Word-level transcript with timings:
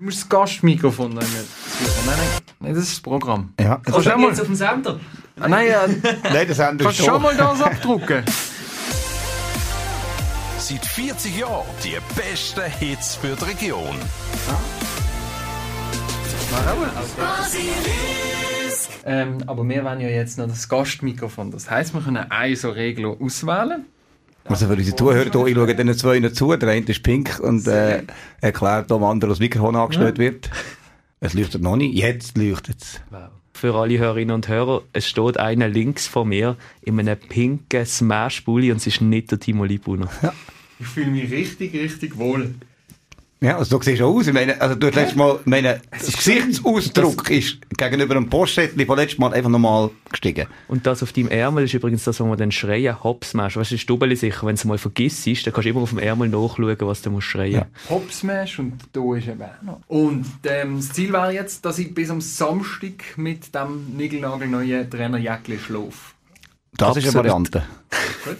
Du 0.00 0.04
musst 0.04 0.20
das 0.20 0.28
Gastmikrofon 0.28 1.08
nehmen. 1.08 1.26
Nein, 1.26 2.04
nein, 2.06 2.16
nein, 2.60 2.74
das 2.74 2.84
ist 2.84 2.92
das 2.92 3.00
Programm. 3.00 3.52
Ja. 3.58 3.80
Kannst 3.82 4.06
du 4.06 4.14
auch 4.14 4.16
mal... 4.16 4.30
auf 4.30 4.40
dem 4.42 4.54
Sender? 4.54 5.00
Ah, 5.40 5.48
Nein, 5.48 5.66
ja, 5.66 5.88
Nein, 6.22 6.46
das 6.46 6.60
haben 6.60 6.78
wir 6.78 6.86
kannst 6.86 7.00
du 7.00 7.04
schon 7.04 7.20
mal 7.20 7.36
das 7.36 7.60
abdrucken? 7.60 8.22
Seit 10.56 10.86
40 10.86 11.38
Jahren 11.38 11.66
die 11.82 11.96
besten 12.14 12.62
Hits 12.78 13.16
für 13.16 13.34
die 13.34 13.44
Region. 13.44 13.96
Ähm, 19.04 19.38
aber 19.48 19.68
wir 19.68 19.84
wollen 19.84 20.00
ja 20.00 20.08
jetzt 20.10 20.38
noch 20.38 20.46
das 20.46 20.68
Gastmikrofon. 20.68 21.50
Das 21.50 21.68
heisst, 21.68 21.92
wir 21.92 22.02
können 22.02 22.30
eine 22.30 22.54
so 22.54 22.70
Regel 22.70 23.04
auswählen. 23.04 23.84
Also 24.48 24.66
für 24.66 24.72
unsere 24.72 24.96
Zuhörer 24.96 25.30
hier, 25.30 25.46
ich 25.46 25.54
schaue 25.54 25.74
diesen 25.74 25.94
zwei 25.94 26.28
zu. 26.30 26.56
Der 26.56 26.68
eine 26.70 26.86
ist 26.86 27.02
pink 27.02 27.38
und 27.40 27.66
äh, 27.66 28.02
erklärt 28.40 28.90
dem 28.90 29.04
anderen, 29.04 29.20
dass 29.20 29.38
das 29.38 29.40
Mikrofon 29.40 29.76
angestellt 29.76 30.18
wird. 30.18 30.50
Es 31.20 31.34
leuchtet 31.34 31.62
noch 31.62 31.76
nicht. 31.76 31.94
Jetzt 31.94 32.38
leuchtet 32.38 32.80
es. 32.80 33.00
Für 33.52 33.74
alle 33.74 33.98
Hörerinnen 33.98 34.34
und 34.34 34.48
Hörer, 34.48 34.82
es 34.92 35.08
steht 35.08 35.36
einer 35.36 35.68
links 35.68 36.06
von 36.06 36.28
mir 36.28 36.56
in 36.80 36.98
einem 36.98 37.18
pinken 37.18 37.84
Smash-Bully 37.84 38.70
und 38.70 38.78
es 38.78 38.86
ist 38.86 39.00
nicht 39.00 39.32
der 39.32 39.40
Timo 39.40 39.64
Liebhuner. 39.64 40.08
Ich 40.80 40.86
fühle 40.86 41.10
mich 41.10 41.30
richtig, 41.32 41.74
richtig 41.74 42.16
wohl. 42.18 42.54
Ja, 43.40 43.56
also 43.56 43.78
du 43.78 43.84
siehst 43.84 44.02
auch 44.02 44.12
aus. 44.12 44.26
Ich 44.26 44.32
meine, 44.32 44.60
also 44.60 44.74
du 44.74 44.88
hast 44.88 44.96
letztes 44.96 45.16
Mal, 45.16 45.38
meine, 45.44 45.80
das 45.90 46.12
Gesichtsausdruck 46.12 47.30
ist 47.30 47.58
gegenüber 47.76 48.14
dem 48.14 48.28
Poststädtchen 48.28 48.84
von 48.84 48.98
letztes 48.98 49.18
Mal 49.18 49.32
einfach 49.32 49.50
nochmal 49.50 49.90
gestiegen. 50.10 50.48
Und 50.66 50.86
das 50.86 51.04
auf 51.04 51.12
deinem 51.12 51.28
Ärmel 51.28 51.64
ist 51.64 51.74
übrigens 51.74 52.02
das, 52.02 52.18
was 52.18 52.26
wir 52.26 52.36
dann 52.36 52.50
schreien, 52.50 53.02
Hopsmash. 53.04 53.56
Weißt 53.56 53.70
du, 53.70 53.74
das 53.74 53.80
ist 53.82 53.88
doppelt 53.88 54.18
sicher. 54.18 54.40
Wenn 54.42 54.56
du 54.56 54.60
es 54.60 54.64
mal 54.64 54.78
vergisst, 54.78 55.24
dann 55.26 55.52
kannst 55.52 55.66
du 55.66 55.70
immer 55.70 55.82
auf 55.82 55.90
dem 55.90 56.00
Ärmel 56.00 56.28
nachschauen, 56.28 56.76
was 56.80 57.02
du 57.02 57.10
musst 57.10 57.28
schreien 57.28 57.52
Ja. 57.52 57.66
Hopsmash 57.88 58.58
und 58.58 58.74
da 58.92 59.16
ist 59.16 59.28
eben 59.28 59.42
auch 59.42 59.62
noch. 59.62 59.80
Und 59.86 60.26
ähm, 60.44 60.78
das 60.78 60.92
Ziel 60.92 61.12
wäre 61.12 61.32
jetzt, 61.32 61.64
dass 61.64 61.78
ich 61.78 61.94
bis 61.94 62.10
am 62.10 62.20
Samstag 62.20 63.16
mit 63.16 63.54
dem 63.54 63.96
niegelnagelneuen 63.96 64.90
Trainer 64.90 65.18
Jäckli 65.18 65.58
schlafe. 65.58 65.92
Das 66.76 66.96
ist 66.96 67.04
eine 67.04 67.08
Absolut. 67.08 67.24
Variante. 67.24 67.62
Gut? 68.24 68.36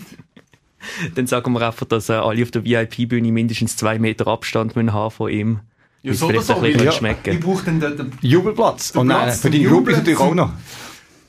Dann 1.14 1.26
sagen 1.26 1.52
wir 1.52 1.62
einfach, 1.66 1.86
dass 1.86 2.08
äh, 2.08 2.14
alle 2.14 2.42
auf 2.42 2.50
der 2.50 2.64
VIP-Bühne 2.64 3.30
mindestens 3.32 3.76
zwei 3.76 3.98
Meter 3.98 4.26
Abstand 4.26 4.76
müssen 4.76 4.92
haben 4.92 5.10
von 5.10 5.30
ihm. 5.30 5.60
Ja, 6.02 6.14
so 6.14 6.26
oder 6.28 6.42
so. 6.42 6.54
ein 6.60 6.78
Ja. 6.84 6.92
schmecken. 6.92 7.34
Ich 7.34 7.40
brauche 7.40 7.64
dann 7.64 7.80
dort 7.80 7.98
einen 8.00 8.12
Jubelplatz. 8.20 8.92
Der 8.92 9.00
Und 9.00 9.08
nein, 9.08 9.22
Platz 9.24 9.36
für 9.40 9.42
zum 9.42 9.52
deine 9.52 9.64
Gruppe 9.68 9.90
natürlich 9.92 10.18
auch 10.20 10.28
zum- 10.28 10.36
noch. 10.36 10.50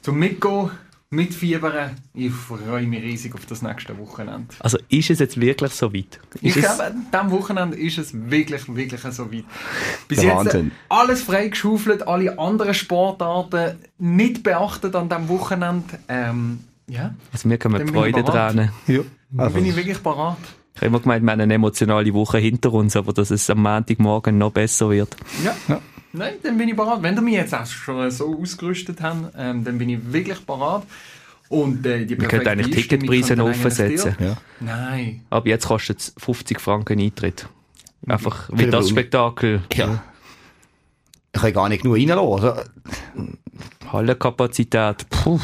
zum 0.03 0.19
Mitgehen, 0.19 0.69
mitfiebern. 1.09 1.95
Ich 2.13 2.31
freue 2.31 2.85
mich 2.85 3.01
riesig 3.01 3.33
auf 3.33 3.45
das 3.47 3.63
nächste 3.63 3.97
Wochenende. 3.97 4.45
Also 4.59 4.77
ist 4.89 5.09
es 5.09 5.17
jetzt 5.19 5.39
wirklich 5.41 5.71
so 5.73 5.91
weit? 5.91 6.19
Ich 6.41 6.55
Ist 6.55 6.57
es, 6.57 6.63
glaube, 6.77 6.83
an 6.85 7.05
diesem 7.11 7.31
Wochenende 7.31 7.77
ist 7.77 7.97
es 7.97 8.11
wirklich, 8.13 8.61
wirklich 8.75 9.01
so 9.01 9.31
weit. 9.33 9.43
Bis 10.07 10.19
Der 10.19 10.27
jetzt 10.27 10.37
Wahnsinn. 10.37 10.71
alles 10.87 11.23
freigeschaufelt, 11.23 12.07
alle 12.07 12.37
anderen 12.37 12.75
Sportarten 12.75 13.77
nicht 13.97 14.43
beachtet 14.43 14.95
an 14.95 15.09
diesem 15.09 15.29
Wochenende. 15.29 15.97
Ähm, 16.07 16.59
ja, 16.87 17.15
also 17.33 17.49
wir 17.49 17.57
können 17.57 17.87
Freude 17.87 18.19
ich 18.19 18.25
dran. 18.25 18.71
Ja. 18.87 18.99
Da 19.31 19.43
Also, 19.43 19.55
bin 19.55 19.65
ich 19.65 19.75
wirklich 19.75 20.01
parat. 20.01 20.37
Ich 20.75 20.81
habe 20.81 20.87
immer 20.87 20.99
gemeint, 20.99 21.23
wir 21.23 21.31
haben 21.31 21.41
eine 21.41 21.53
emotionale 21.53 22.13
Woche 22.13 22.37
hinter 22.37 22.71
uns, 22.73 22.95
aber 22.95 23.11
dass 23.13 23.31
es 23.31 23.49
am 23.49 23.61
Montagmorgen 23.61 24.37
noch 24.37 24.51
besser 24.51 24.89
wird. 24.89 25.15
Ja. 25.43 25.55
Ja. 25.67 25.81
Nein, 26.13 26.33
dann 26.41 26.57
bin 26.57 26.69
ich 26.69 26.75
parat. 26.75 27.03
Wenn 27.03 27.15
ihr 27.15 27.21
mich 27.21 27.35
jetzt 27.35 27.53
auch 27.53 27.65
schon 27.65 28.09
so 28.09 28.39
ausgerüstet 28.39 29.01
habt, 29.01 29.33
ähm, 29.37 29.63
dann 29.63 29.77
bin 29.77 29.89
ich 29.89 29.99
wirklich 30.11 30.43
parat. 30.45 30.83
Und 31.49 31.85
äh, 31.85 32.05
die 32.05 32.19
Wir 32.19 32.27
könnten 32.27 32.47
eigentlich 32.47 32.87
Ticketpreise 32.87 33.33
offen 33.43 33.65
eigentlich 33.71 33.73
setzen. 34.01 34.15
ja. 34.19 34.37
Nein. 34.59 35.21
Aber 35.29 35.47
jetzt 35.47 35.67
kostet 35.67 35.99
es 35.99 36.13
50 36.17 36.59
Franken 36.59 36.99
Eintritt. 36.99 37.47
Einfach 38.07 38.49
wie 38.53 38.63
Für 38.63 38.69
das 38.71 38.89
Spektakel. 38.89 39.61
Ja. 39.73 40.03
Ich 41.35 41.41
kann 41.41 41.53
gar 41.53 41.69
nicht 41.69 41.83
nur 41.83 41.95
reinlassen. 41.95 42.21
Also, 42.49 42.61
Hallenkapazität. 43.91 45.09
Puh. 45.09 45.39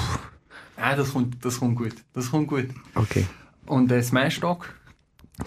Nein, 0.77 0.97
das 0.97 1.11
kommt, 1.13 1.43
das 1.43 1.59
kommt 1.59 1.75
gut. 1.77 1.93
Das 2.13 2.31
kommt 2.31 2.47
gut. 2.47 2.67
Okay. 2.95 3.25
Und 3.67 3.89
der 3.89 4.03
Smash 4.03 4.39
Dog? 4.39 4.73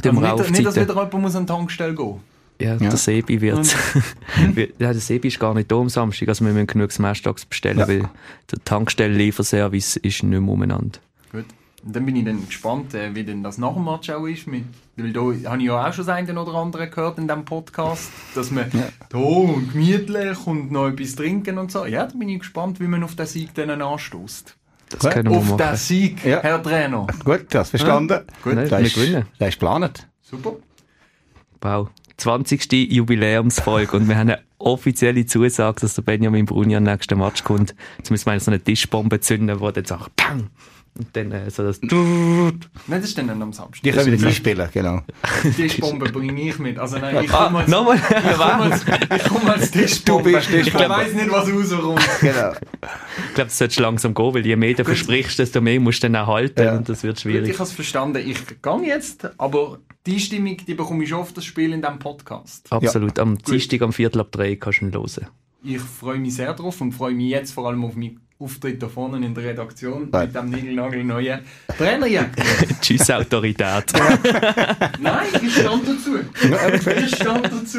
Tun 0.03 0.21
wir 0.21 0.31
Also 0.31 0.43
nicht, 0.45 0.53
nicht, 0.53 0.67
dass 0.67 0.77
wieder 0.77 0.89
jemand 0.95 1.12
muss 1.15 1.34
an 1.34 1.47
die 1.47 1.53
Tankstelle 1.53 1.95
gehen 1.95 2.21
Ja, 2.61 2.77
der 2.77 2.97
Sebi 2.97 3.41
wird. 3.41 3.75
ja, 4.79 4.93
der 4.93 4.95
Sebi 4.95 5.29
ist 5.29 5.41
gar 5.41 5.55
nicht 5.55 5.71
da 5.71 5.77
am 5.77 5.89
Samstag, 5.89 6.29
also 6.29 6.45
wir 6.45 6.53
müssen 6.53 6.67
genug 6.67 6.93
Smashdogs 6.93 7.47
bestellen, 7.47 7.79
Ja. 7.79 7.89
weil 7.89 8.09
der 8.51 8.65
Tankstellen-Lieferservice 8.65 9.97
ist 9.97 10.23
nicht 10.23 10.41
mehr 10.41 10.41
umeinander. 10.43 10.99
Gut. 11.33 11.45
Und 11.84 11.95
dann 11.95 12.05
bin 12.06 12.17
ich 12.17 12.25
dann 12.25 12.45
gespannt, 12.45 12.93
äh, 12.95 13.15
wie 13.15 13.23
denn 13.25 13.43
das 13.43 13.56
nach 13.56 13.73
dem 13.75 13.84
Match 13.84 14.11
auch 14.11 14.27
ist. 14.27 14.47
Mit, 14.49 14.65
weil 14.97 15.12
da 15.12 15.21
habe 15.21 15.59
ich 15.59 15.65
ja 15.65 15.89
auch 15.89 15.93
schon 15.93 16.05
das 16.06 16.15
eine 16.15 16.41
oder 16.41 16.55
andere 16.55 16.89
gehört 16.91 17.19
in 17.19 17.29
diesem 17.29 17.45
Podcast, 17.45 18.11
dass 18.35 18.50
man 18.50 18.71
da 19.09 19.19
und 19.19 19.73
gemütlich 19.73 20.47
und 20.47 20.73
noch 20.73 20.89
etwas 20.89 21.15
trinken 21.15 21.56
und 21.56 21.71
so. 21.71 21.87
Ja, 21.87 22.05
da 22.06 22.19
bin 22.19 22.29
ich 22.29 22.41
gespannt, 22.41 22.81
wie 22.81 22.89
man 22.89 23.05
auf 23.05 23.15
den 23.15 23.27
Sieg 23.27 23.55
dann 23.55 23.71
anstößt. 23.71 24.56
Das 24.91 25.03
Ja, 25.03 25.10
können 25.10 25.31
wir 25.31 25.38
Auf 25.38 25.47
den 25.49 25.56
machen. 25.56 25.76
Sieg, 25.76 26.25
Ja. 26.25 26.41
Herr 26.43 26.62
Trainer. 26.62 27.06
gut, 27.25 27.47
das 27.50 27.71
verstanden. 27.71 28.21
Gut. 28.43 28.54
Nein, 28.54 28.69
Das 28.69 28.81
wir 28.81 28.87
ist, 28.87 28.94
gewinnen. 28.94 29.26
das 29.38 29.49
ist 29.49 29.54
geplant. 29.54 30.09
Super. 30.22 30.53
Wow. 31.60 31.88
20. 32.16 32.72
Jubiläumsfolge 32.93 33.97
und 33.97 34.09
wir 34.09 34.16
haben 34.16 34.31
eine 34.31 34.41
offizielle 34.59 35.25
Zusage, 35.26 35.81
dass 35.82 35.94
der 35.94 36.03
Benjamin 36.03 36.47
Bruni 36.47 36.75
am 36.75 36.82
nächsten 36.82 37.16
Match 37.19 37.44
kommt. 37.44 37.75
Jetzt 37.99 38.10
müssen 38.10 38.31
wir 38.31 38.41
so 38.41 38.50
eine 38.50 38.60
Tischbombe 38.60 39.21
zünden, 39.21 39.60
wo 39.60 39.71
dann 39.71 39.84
sagt 39.84 40.16
Pang! 40.16 40.50
Und 40.98 41.06
dann 41.12 41.31
äh, 41.31 41.48
so 41.50 41.62
das 41.62 41.81
Nein, 41.81 42.60
das 42.88 43.04
ist 43.04 43.16
dann 43.19 43.31
am 43.31 43.53
Samstag. 43.53 43.82
Die 43.84 43.91
können 43.92 44.12
wieder 44.12 44.26
einspielen, 44.26 44.69
genau. 44.72 45.00
Die 45.44 45.50
Tischbombe 45.53 46.10
bringe 46.10 46.41
ich 46.42 46.59
mit. 46.59 46.76
Also 46.78 46.98
nein, 46.98 47.25
ich 47.25 47.32
Ah, 47.32 47.44
komme 47.44 47.59
als, 47.60 47.69
nochmal! 47.70 47.97
ich 47.97 48.36
komme 48.36 48.54
als, 48.64 48.84
ich 49.16 49.25
komme 49.28 49.53
als 49.54 49.70
Tischbombe. 49.70 50.31
Du 50.32 50.37
bist 50.37 50.48
Tischbombe. 50.50 50.84
Ich 50.84 50.88
weiß 50.91 51.14
nicht, 51.14 51.31
was 51.31 51.48
rauskommt. 51.48 52.00
genau. 52.20 52.53
Ich 53.28 53.34
glaube, 53.34 53.48
es 53.48 53.58
sollte 53.58 53.82
langsam 53.82 54.12
gehen, 54.14 54.34
weil 54.34 54.44
je 54.47 54.56
mehr 54.56 54.75
du 54.75 54.84
versprichst, 54.84 55.38
desto 55.38 55.60
mehr 55.60 55.78
musst 55.78 56.03
du 56.03 56.08
dann 56.10 56.16
auch 56.16 56.26
halten 56.34 56.62
Ja. 56.62 56.76
und 56.76 56.88
das 56.88 57.03
wird 57.04 57.16
Gut, 57.16 57.22
schwierig. 57.22 57.48
ich 57.50 57.54
habe 57.54 57.64
es 57.69 57.72
verstanden. 57.72 58.28
Ich 58.28 58.38
gehe 58.60 58.82
jetzt, 58.84 59.28
aber 59.38 59.78
die 60.06 60.19
Stimmung, 60.19 60.56
die 60.66 60.75
bekomme 60.75 61.04
ich 61.04 61.14
auf 61.14 61.32
das 61.32 61.44
Spiel 61.44 61.72
in 61.72 61.81
diesem 61.81 61.98
Podcast. 62.00 62.66
Absolut. 62.72 63.19
Am 63.20 63.38
Dienstag 63.38 63.82
am 63.82 63.92
Viertel 63.92 64.20
ab 64.22 64.32
drei 64.32 64.56
kannst 64.56 64.81
du 64.81 64.87
ihn 64.87 64.92
hören. 64.92 65.28
Ich 65.62 65.78
freue 65.81 66.19
mich 66.19 66.34
sehr 66.34 66.54
drauf 66.54 66.81
und 66.81 66.92
freue 66.92 67.14
mich 67.14 67.31
jetzt 67.31 67.53
vor 67.53 67.69
allem 67.69 67.84
auf 67.84 67.94
meinen 67.94 68.20
Auftritt 68.41 68.81
da 68.81 68.88
vorne 68.88 69.25
in 69.26 69.34
der 69.34 69.44
Redaktion 69.44 70.09
Nein. 70.12 70.26
mit 70.26 70.37
dem 70.37 70.50
Nigelnagelneuen 70.50 71.41
Trainerjacke. 71.76 72.43
Tschüss, 72.81 73.10
Autorität. 73.10 73.93
Nein, 75.00 75.26
ich 75.43 75.54
stand 75.56 75.88
dazu. 75.88 76.19
Ich 77.04 77.16
stand 77.16 77.47
dazu. 77.47 77.78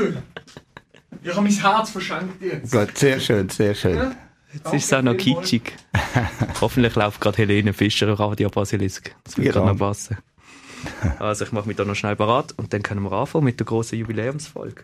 Ich 1.23 1.31
habe 1.31 1.41
mein 1.41 1.53
Herz 1.53 1.89
verschenkt 1.91 2.41
jetzt. 2.41 2.71
Gut, 2.71 2.97
sehr 2.97 3.19
schön, 3.21 3.47
sehr 3.49 3.73
schön. 3.73 3.95
Ja. 3.95 4.11
Jetzt 4.53 4.73
ist 4.73 4.85
es 4.85 4.93
auch 4.93 5.01
noch 5.01 5.15
kitschig. 5.15 5.73
Hoffentlich 6.61 6.95
läuft 6.95 7.21
gerade 7.21 7.37
Helene 7.37 7.71
Fischer 7.71 8.19
Radio 8.19 8.49
Basilisk. 8.49 9.15
Das 9.23 9.37
wird 9.37 9.53
gerade 9.53 9.67
noch 9.67 9.77
passen. 9.77 10.17
Also 11.19 11.45
ich 11.45 11.51
mache 11.51 11.67
mich 11.67 11.77
da 11.77 11.85
noch 11.85 11.95
schnell 11.95 12.15
parat 12.15 12.53
und 12.57 12.73
dann 12.73 12.83
können 12.83 13.03
wir 13.03 13.11
anfangen 13.11 13.45
mit 13.45 13.59
der 13.59 13.65
großen 13.65 13.97
Jubiläumsfolge. 13.97 14.83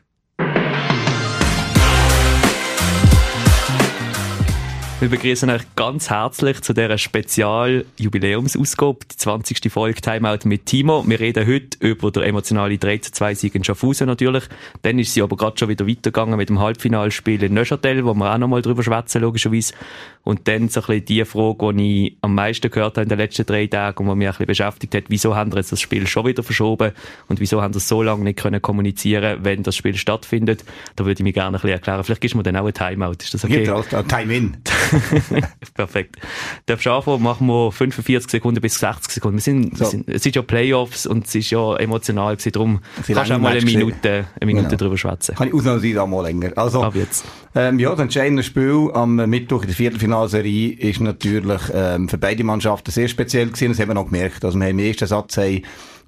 Wir 5.06 5.12
begrüßen 5.12 5.48
euch 5.52 5.62
ganz 5.76 6.10
herzlich 6.10 6.62
zu 6.62 6.74
dieser 6.74 6.98
Spezial-Jubiläumsausgabe, 6.98 9.06
die 9.12 9.18
20. 9.18 9.72
Folge 9.72 10.02
Timeout 10.02 10.40
mit 10.46 10.66
Timo. 10.66 11.08
Wir 11.08 11.20
reden 11.20 11.46
heute 11.46 11.78
über 11.80 12.10
den 12.10 12.24
emotionalen 12.24 12.80
3 12.80 12.98
zu 12.98 13.12
2 13.12 13.36
Sieg 13.36 13.54
in 13.54 13.64
Schaffhausen 13.64 14.08
natürlich. 14.08 14.46
Dann 14.82 14.98
ist 14.98 15.14
sie 15.14 15.22
aber 15.22 15.38
gerade 15.38 15.60
schon 15.60 15.70
wieder 15.70 15.88
weitergegangen 15.88 16.38
mit 16.38 16.50
dem 16.50 16.60
Halbfinalspiel 16.60 17.44
in 17.44 17.54
Neuchâtel, 17.54 18.04
wo 18.04 18.16
wir 18.16 18.34
auch 18.34 18.40
nochmal 18.40 18.64
drüber 18.64 18.82
schwätzen, 18.82 19.22
logischerweise. 19.22 19.76
Und 20.26 20.48
dann 20.50 20.68
so 20.68 20.82
ein 20.82 20.88
bisschen 20.88 21.06
die 21.06 21.24
Frage, 21.24 21.74
die 21.74 22.08
ich 22.08 22.18
am 22.22 22.36
meisten 22.36 22.70
gehört 22.70 22.98
habe 22.98 23.04
in 23.04 23.10
den 23.10 23.18
letzten 23.20 23.46
drei 23.46 23.68
Tagen 23.68 24.04
und 24.04 24.10
die 24.10 24.16
mich 24.18 24.28
ein 24.28 24.32
bisschen 24.32 24.46
beschäftigt 24.48 24.94
hat, 24.96 25.04
wieso 25.08 25.36
haben 25.36 25.54
wir 25.54 25.58
jetzt 25.60 25.72
das 25.72 25.80
Spiel 25.80 26.06
schon 26.08 26.26
wieder 26.26 26.44
verschoben 26.44 26.92
und 27.30 27.40
wieso 27.40 27.62
haben 27.62 27.74
wir 27.74 27.80
so 27.80 28.02
lange 28.04 28.24
nicht 28.24 28.40
können 28.40 28.62
kommunizieren, 28.62 29.40
wenn 29.44 29.64
das 29.64 29.76
Spiel 29.78 29.96
stattfindet. 29.96 30.66
Da 30.98 31.06
würde 31.06 31.20
ich 31.20 31.24
mich 31.24 31.34
gerne 31.34 31.50
ein 31.58 31.62
bisschen 31.62 31.70
erklären. 31.70 32.04
Vielleicht 32.04 32.22
gibst 32.22 32.34
du 32.34 32.38
mir 32.40 32.44
dann 32.44 32.58
auch 32.58 32.66
ein 32.66 32.74
Timeout. 32.74 33.14
Ist 33.24 33.34
das 33.34 33.46
okay? 33.46 33.70
Auch 33.70 33.86
Time-In. 34.08 34.58
Perfekt. 35.76 36.18
Darfst 36.66 36.86
du 36.86 36.92
anfangen, 36.92 37.24
machen 37.24 37.48
wir 37.48 37.72
45 37.72 38.32
Sekunden 38.32 38.62
bis 38.62 38.80
60 38.80 39.14
Sekunden. 39.14 39.38
Wir 39.38 39.42
sind, 39.44 39.72
wir 39.80 39.86
So. 39.86 39.92
sind, 39.92 40.10
es 40.10 40.26
ist 40.26 40.36
ja 40.36 40.42
Playoffs 40.42 41.06
und 41.06 41.28
es 41.28 41.36
ist 41.36 41.52
ja 41.52 41.76
emotional 41.78 42.36
gewesen, 42.36 42.52
darum 42.52 42.80
kannst 43.06 43.30
du 43.30 43.36
auch 43.36 43.40
mal 43.40 43.52
eine. 43.56 43.66
Minute, 43.66 44.26
eine 44.40 44.46
Minute 44.46 44.66
Genau. 44.68 44.78
drüber 44.78 44.98
schwätzen. 44.98 45.36
Kann 45.36 45.48
ich 45.50 45.54
ausnahmsweise 45.54 46.02
auch 46.02 46.08
mal 46.08 46.22
länger. 46.22 46.52
Also, 46.56 46.82
Ab 46.84 46.96
jetzt. 46.96 47.26
Ähm, 47.56 47.80
ja, 47.80 47.92
das 47.92 48.00
entscheidende 48.00 48.44
Spiel 48.44 48.90
am 48.94 49.16
Mittwoch 49.16 49.62
in 49.62 49.68
der 49.68 49.76
Viertelfinalserie 50.16 50.74
ist 50.74 51.02
natürlich 51.02 51.62
ähm, 51.74 52.08
für 52.08 52.18
beide 52.18 52.44
Mannschaften 52.44 52.92
sehr 52.92 53.08
speziell 53.08 53.48
gewesen. 53.48 53.70
Das 53.70 53.80
haben 53.80 53.90
wir 53.90 53.96
noch 53.96 54.06
gemerkt. 54.06 54.46
Also 54.46 54.58
wir 54.58 54.66
haben 54.66 54.80
im 54.80 54.86
ersten 54.86 55.08
Satz 55.08 55.38
haben 55.38 55.62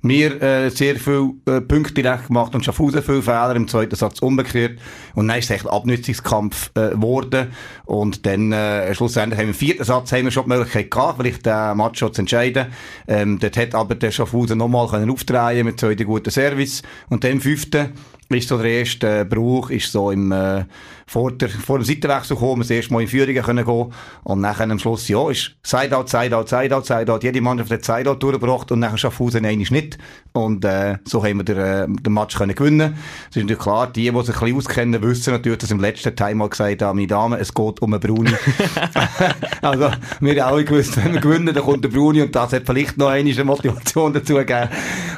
wir 0.04 0.42
äh, 0.42 0.70
sehr 0.70 0.96
viele 0.96 1.34
äh, 1.48 1.60
Punkte 1.60 1.96
direkt 1.96 2.28
gemacht 2.28 2.54
und 2.54 2.64
Schaffhausen 2.64 3.02
viele 3.02 3.22
Fehler. 3.22 3.56
Im 3.56 3.68
zweiten 3.68 3.96
Satz 3.96 4.20
umgekehrt. 4.20 4.80
Und 5.16 5.28
dann 5.28 5.40
ist 5.40 5.46
es 5.46 5.52
echt 5.52 5.66
ein 5.66 5.72
Abnützungskampf 5.72 6.72
äh, 6.76 6.92
geworden. 6.92 7.48
Und 7.86 8.26
dann 8.26 8.52
äh, 8.52 8.94
schlussendlich 8.94 9.40
haben 9.40 9.48
wir 9.48 9.54
im 9.54 9.60
vierten 9.60 9.84
Satz 9.84 10.12
haben 10.12 10.26
wir 10.26 10.32
schon 10.32 10.44
die 10.44 10.50
Möglichkeit 10.50 10.92
gehabt, 10.92 11.18
vielleicht 11.20 11.46
den 11.46 11.78
Match 11.78 12.00
schon 12.00 12.14
zu 12.14 12.22
entscheiden. 12.22 12.68
Ähm, 13.08 13.40
dort 13.40 13.58
hat 13.58 13.76
aber 13.76 13.96
der 13.96 14.12
Schaffhausen 14.12 14.58
nochmal 14.58 14.88
können 14.88 15.10
aufdrehen 15.10 15.66
mit 15.66 15.80
zwei 15.80 15.96
guten 15.96 16.30
Service. 16.30 16.84
Und 17.10 17.24
dann 17.24 17.32
im 17.32 17.42
fünften 17.42 17.94
ist 18.30 18.50
so 18.50 18.58
der 18.58 18.72
erste 18.72 19.26
Brauch, 19.26 19.70
ist 19.70 19.92
so 19.92 20.12
im, 20.12 20.32
äh, 20.32 20.66
vor, 21.06 21.32
der, 21.32 21.48
vor 21.48 21.80
dem 21.80 21.86
Seitenwechsel 21.86 22.36
gekommen, 22.36 22.62
das 22.62 22.70
erste 22.70 22.92
Mal 22.94 23.02
in 23.02 23.08
Führungen 23.08 23.42
können 23.42 23.66
gehen 23.66 23.94
und 24.24 24.42
nachher 24.42 24.70
am 24.70 24.78
Schluss, 24.80 25.08
ja, 25.08 25.30
ist 25.30 25.56
Sideout, 25.64 26.08
Sideout, 26.08 26.48
Sideout, 26.48 26.84
Sideout, 26.84 27.20
jede 27.24 27.40
Mannschaft 27.40 27.72
hat 27.72 27.86
Sideout 27.86 28.16
durchgebracht 28.16 28.70
und 28.72 28.80
nachher 28.80 28.98
Schaffhausen 28.98 29.46
eigentlich 29.46 29.72
nicht 29.72 29.98
und 30.34 30.66
äh, 30.66 30.98
so 31.06 31.24
haben 31.24 31.38
wir 31.38 31.44
den, 31.46 31.58
äh, 31.58 31.88
den 31.88 32.14
Match 32.14 32.38
können 32.38 32.54
gewinnen. 32.54 32.98
Es 33.30 33.38
ist 33.38 33.44
natürlich 33.44 33.62
klar, 33.62 33.88
die, 33.88 34.12
die 34.12 34.22
sich 34.24 34.36
ein 34.36 34.40
bisschen 34.42 34.58
auskennen, 34.58 35.02
wissen 35.02 35.34
natürlich, 35.34 35.60
dass 35.60 35.72
im 35.72 35.80
letzten 35.80 36.14
Teil 36.14 36.36
mal 36.36 36.50
gesagt 36.50 36.82
haben, 36.82 36.98
meine 36.98 37.08
Damen, 37.08 37.40
es 37.40 37.54
geht 37.54 37.82
um 37.82 37.94
einen 37.94 38.02
Bruni. 38.02 38.32
also, 39.62 39.92
wir 40.20 40.44
haben 40.44 40.54
alle 40.54 40.66
gewusst, 40.66 40.98
wenn 40.98 41.14
wir 41.14 41.22
gewinnen, 41.22 41.54
dann 41.54 41.64
kommt 41.64 41.86
der 41.86 41.90
Bruni 41.90 42.22
und 42.22 42.36
das 42.36 42.52
hat 42.52 42.64
vielleicht 42.66 42.98
noch 42.98 43.08
eine 43.08 43.44
Motivation 43.46 44.12
dazu 44.12 44.36
gegeben 44.36 44.70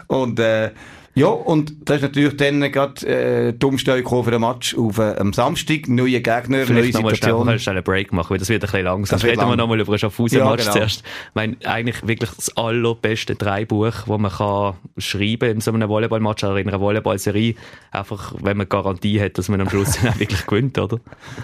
und 0.08 0.40
äh, 0.40 0.72
ja, 1.19 1.27
und 1.27 1.74
das 1.86 1.98
ist 1.98 2.01
natürlich 2.04 2.38
dann 2.38 2.60
gerade 2.71 3.07
äh, 3.07 3.54
die 3.54 3.66
Umstellung 3.66 4.24
für 4.24 4.31
den 4.31 4.42
Match 4.42 4.75
auf 4.75 4.98
äh, 4.98 5.16
am 5.18 5.33
Samstag. 5.33 5.88
Neue 5.88 6.21
Gegner, 6.21 6.66
Vielleicht 6.66 6.94
neue 6.94 7.04
noch 7.04 7.12
Situation. 7.12 7.45
mal 7.45 7.60
schnell 7.60 7.75
einen 7.75 7.83
Break 7.83 8.13
machen, 8.13 8.31
weil 8.31 8.38
das 8.38 8.50
wird 8.50 8.63
ein 8.63 8.68
bisschen 8.68 8.83
langsam. 8.86 9.19
Das 9.19 9.24
Reden 9.27 9.38
wir 9.42 9.48
lang. 9.48 9.57
noch 9.57 9.68
mal 9.68 9.80
über 9.80 9.92
einen 9.92 10.00
Schaffhausen-Match 10.00 10.50
Ja, 10.50 10.56
genau. 10.56 10.71
zuerst. 10.71 11.01
Ich 11.01 11.36
meine, 11.36 11.57
eigentlich 11.66 12.07
wirklich 12.07 12.30
das 12.31 12.56
allerbeste 12.57 13.36
Dreibuch, 13.36 13.92
das 13.92 14.07
man 14.07 14.31
kann 14.31 14.74
schreiben 14.98 15.50
in 15.51 15.62
so 15.62 15.71
einem 15.71 15.89
Volleyballmatch 15.89 16.44
oder 16.44 16.57
in 16.57 16.68
einer 16.68 16.80
Volleyballserie. 16.80 17.56
Einfach, 17.92 18.33
wenn 18.42 18.57
man 18.57 18.69
Garantie 18.69 19.19
hat, 19.19 19.38
dass 19.38 19.50
man 19.50 19.62
am 19.62 19.69
Schluss 19.69 20.00
dann 20.01 20.13
auch 20.13 20.19
wirklich 20.19 20.45
gewinnt, 20.45 20.77
oder? 20.77 21.00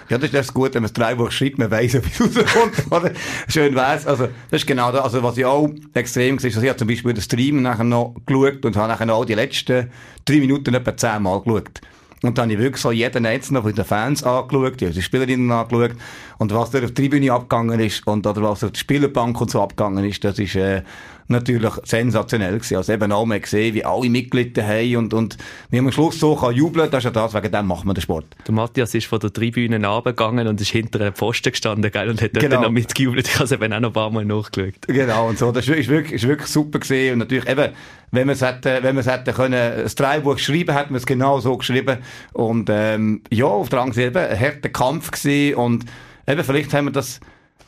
Ja, 0.10 0.18
das 0.18 0.26
ist 0.26 0.34
das 0.34 0.54
gut, 0.54 0.74
wenn 0.76 0.84
man 0.84 0.92
das 0.92 0.94
Dreibuch 0.94 1.32
schreibt, 1.32 1.58
man 1.58 1.72
weiss, 1.72 1.94
wie 1.96 2.00
es 2.00 2.22
rauskommt, 2.22 2.92
oder? 2.92 3.12
Schön 3.48 3.76
wär's. 3.76 4.06
Also, 4.08 4.30
das 4.52 4.62
ist 4.62 4.68
genau 4.68 4.92
das. 4.92 5.02
Also, 5.02 5.24
was 5.24 5.38
ich 5.38 5.46
auch 5.46 5.70
extrem 5.94 6.38
gesehen 6.38 6.56
habe, 6.56 6.66
ich 6.66 6.70
habe 6.70 6.78
zum 6.80 6.88
Beispiel 6.88 7.14
den 7.14 7.22
Stream 7.22 7.62
nachher 7.62 7.84
noch 7.84 8.16
geschaut 8.26 8.66
und 8.66 8.76
habe 8.78 8.88
nachher 8.88 9.14
auch 9.14 9.26
die 9.26 9.34
letzten 9.34 9.65
drei 9.66 10.40
Minuten 10.40 10.74
etwa 10.74 10.96
zehnmal 10.96 11.42
geschaut. 11.42 11.82
Und 12.24 12.38
dann 12.38 12.46
habe 12.46 12.54
ich 12.54 12.60
wirklich 12.60 12.82
so 12.82 12.92
jeden 12.92 13.26
einzelnen 13.26 13.62
von 13.62 13.74
den 13.74 13.86
Fans 13.86 14.24
angeschaut, 14.24 14.82
die 14.82 15.02
Spielerinnen 15.02 15.52
angeschaut. 15.52 15.96
Und 16.38 16.54
was 16.54 16.72
da 16.72 16.80
auf 16.80 16.86
der 16.86 16.94
Tribüne 16.94 17.32
abgegangen 17.32 17.80
ist 17.80 18.06
und 18.08 18.26
oder 18.26 18.42
was 18.42 18.64
auf 18.64 18.72
der 18.72 18.80
Spielerbank 18.80 19.40
und 19.40 19.52
so 19.52 19.62
abgegangen 19.62 20.04
ist, 20.06 20.24
das 20.24 20.40
ist, 20.40 20.56
äh, 20.56 20.82
natürlich 21.28 21.74
sensationell 21.84 22.54
gewesen. 22.54 22.78
Also 22.78 22.94
eben 22.94 23.12
auch 23.12 23.26
mal 23.26 23.40
gesehen, 23.40 23.74
wie 23.74 23.84
alle 23.84 24.10
Mitglieder 24.10 24.66
haben 24.66 24.96
und, 24.98 25.14
und 25.14 25.38
wie 25.72 25.78
man 25.78 25.88
am 25.88 25.92
Schluss 25.92 26.20
so 26.20 26.36
kann 26.36 26.54
jubeln, 26.54 26.90
das 26.92 27.00
ist 27.00 27.06
ja 27.06 27.12
das, 27.12 27.34
wegen 27.34 27.52
dem 27.52 27.66
macht 27.68 27.86
man 27.86 27.96
den 27.96 28.02
Sport. 28.02 28.26
Der 28.46 28.54
Matthias 28.54 28.94
ist 28.94 29.08
von 29.08 29.20
der 29.20 29.34
Tribüne 29.34 29.76
runtergegangen 29.86 30.48
und 30.48 30.62
ist 30.62 30.70
hinter 30.70 31.02
einem 31.02 31.14
Pfosten 31.16 31.52
gestanden, 31.52 31.92
gell, 31.92 32.10
und 32.10 32.22
hat 32.22 32.32
dort 32.36 32.44
Genau. 32.44 32.56
dann 32.56 32.64
noch 32.64 32.72
mitgejubelt. 32.72 33.28
Ich 33.28 33.36
habe 33.36 33.46
es 33.46 33.52
eben 33.52 33.74
auch 33.74 33.80
noch 33.80 33.90
ein 33.90 33.94
paar 33.94 34.10
Mal 34.12 34.26
nachgeschaut. 34.26 34.74
Genau, 34.88 35.28
und 35.30 35.38
so. 35.40 35.52
Das 35.52 35.68
ist 35.68 35.88
wirklich, 35.88 36.14
ist 36.14 36.28
wirklich 36.28 36.50
super 36.50 36.80
gesehen. 36.80 37.14
Und 37.14 37.20
natürlich 37.20 37.50
eben, 37.50 37.70
wenn 38.12 38.28
man 38.28 38.36
es 38.36 38.42
hätte, 38.42 38.80
wenn 38.84 38.96
man 38.96 39.04
es 39.06 39.12
hätte 39.12 39.34
können, 39.34 39.82
das 39.84 39.96
Dreibuch 39.96 40.38
schreiben, 40.38 40.76
hätte 40.76 40.92
man 40.92 40.98
es 40.98 41.06
genau 41.06 41.40
so 41.40 41.58
geschrieben. 41.58 41.98
Und, 42.34 42.70
ähm, 42.72 43.22
ja, 43.32 43.46
auf 43.46 43.70
der 43.70 43.82
anderen 43.82 43.96
Seite 44.14 44.20
eben 44.20 44.32
ein 44.32 44.40
harter 44.40 44.70
Kampf 44.70 45.12
gesehen. 45.12 45.56
Und 45.56 45.86
eben, 46.28 46.44
vielleicht 46.44 46.74
haben 46.74 46.86
wir 46.86 46.92
das, 46.92 47.20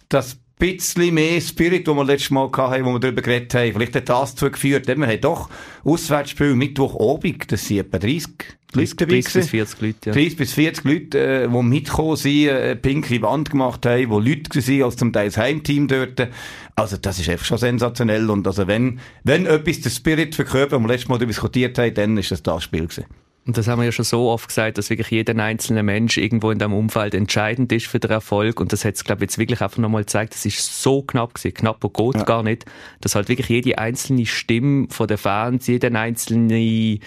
das 0.10 0.38
bisschen 0.59 1.13
mehr 1.13 1.39
Spirit, 1.42 1.88
das 1.88 1.95
wir 1.95 2.04
letztes 2.04 2.31
Mal 2.31 2.50
hatten, 2.51 2.86
wo 2.86 2.94
wir 2.94 3.00
darüber 3.00 3.21
geredet 3.21 3.54
haben, 3.54 3.74
vielleicht 3.74 3.95
hat 3.95 4.09
das 4.09 4.36
dazu 4.36 4.51
geführt. 4.51 4.88
Wir 4.88 5.07
haben 5.07 5.21
doch 5.21 5.50
Auswärtsspiel 5.83 6.56
Mittwochabend, 6.56 7.51
das 7.51 7.68
sind 7.68 7.80
etwa 7.80 8.00
30 8.00 8.57
Leute 8.74 8.95
dabei 8.95 9.21
30 9.21 9.24
bis 9.24 9.33
gewesen. 9.33 9.50
40 9.50 9.81
Leute, 9.81 10.09
ja. 10.09 10.13
30 10.13 10.38
bis 10.38 10.54
40 10.54 10.83
Leute, 10.83 11.19
äh, 11.19 11.48
die 11.48 11.63
mitgekommen 11.63 12.15
sind, 12.15 12.48
äh, 12.48 12.51
eine 12.51 12.75
pinke 12.75 13.21
Wand 13.21 13.50
gemacht 13.50 13.86
haben, 13.86 14.09
wo 14.09 14.19
Leute 14.19 14.56
waren, 14.56 14.83
als 14.83 14.98
zum 14.98 15.13
Teil 15.13 15.27
das 15.27 15.38
Heimteam 15.38 15.88
dort. 15.88 16.27
Also, 16.75 16.98
das 16.98 17.19
ist 17.19 17.30
einfach 17.30 17.45
schon 17.45 17.57
sensationell. 17.57 18.30
Und 18.30 18.45
also, 18.45 18.68
wenn, 18.68 19.00
wenn 19.24 19.45
etwas 19.45 19.81
der 19.81 19.89
Spirit 19.89 20.36
verkörpert, 20.36 20.74
den 20.74 20.81
wir 20.81 20.89
letztes 20.89 21.07
Mal 21.07 21.15
darüber 21.15 21.31
diskutiert 21.31 21.77
haben, 21.77 21.94
dann 21.94 22.18
ist 22.18 22.31
das 22.31 22.44
das 22.44 22.63
Spiel 22.63 22.88
gewesen. 22.88 23.06
Und 23.48 23.58
das 23.58 23.70
haben 23.70 23.80
wir 23.80 23.86
ja 23.86 23.94
schon 23.94 24.04
so 24.04 24.30
oft 24.30 24.50
gesagt, 24.50 24.78
dass 24.78 24.90
wirklich 24.90 25.10
jeder 25.10 25.34
einzelne 25.42 25.82
Mensch 25.82 26.18
irgendwo 26.18 26.52
in 26.52 26.60
diesem 26.60 26.74
Umfeld 26.74 27.14
entscheidend 27.14 27.72
ist 27.72 27.88
für 27.88 27.98
den 27.98 28.12
Erfolg. 28.12 28.60
Und 28.60 28.74
das 28.74 28.84
hat 28.84 28.96
es, 28.96 29.06
glaube 29.06 29.20
ich, 29.24 29.30
jetzt 29.30 29.38
wirklich 29.38 29.62
einfach 29.62 29.78
nochmal 29.78 30.02
gezeigt. 30.02 30.34
Das 30.34 30.46
ist 30.46 30.82
so 30.84 31.02
knapp 31.02 31.34
gewesen. 31.34 31.54
Knapper 31.54 31.90
geht 31.90 32.26
gar 32.26 32.44
nicht. 32.44 32.66
Dass 33.00 33.16
halt 33.16 33.30
wirklich 33.30 33.48
jede 33.48 33.78
einzelne 33.78 34.26
Stimme 34.26 34.88
von 34.90 35.08
den 35.08 35.18
Fans, 35.18 35.66
jede 35.66 35.98
einzelne 35.98 37.00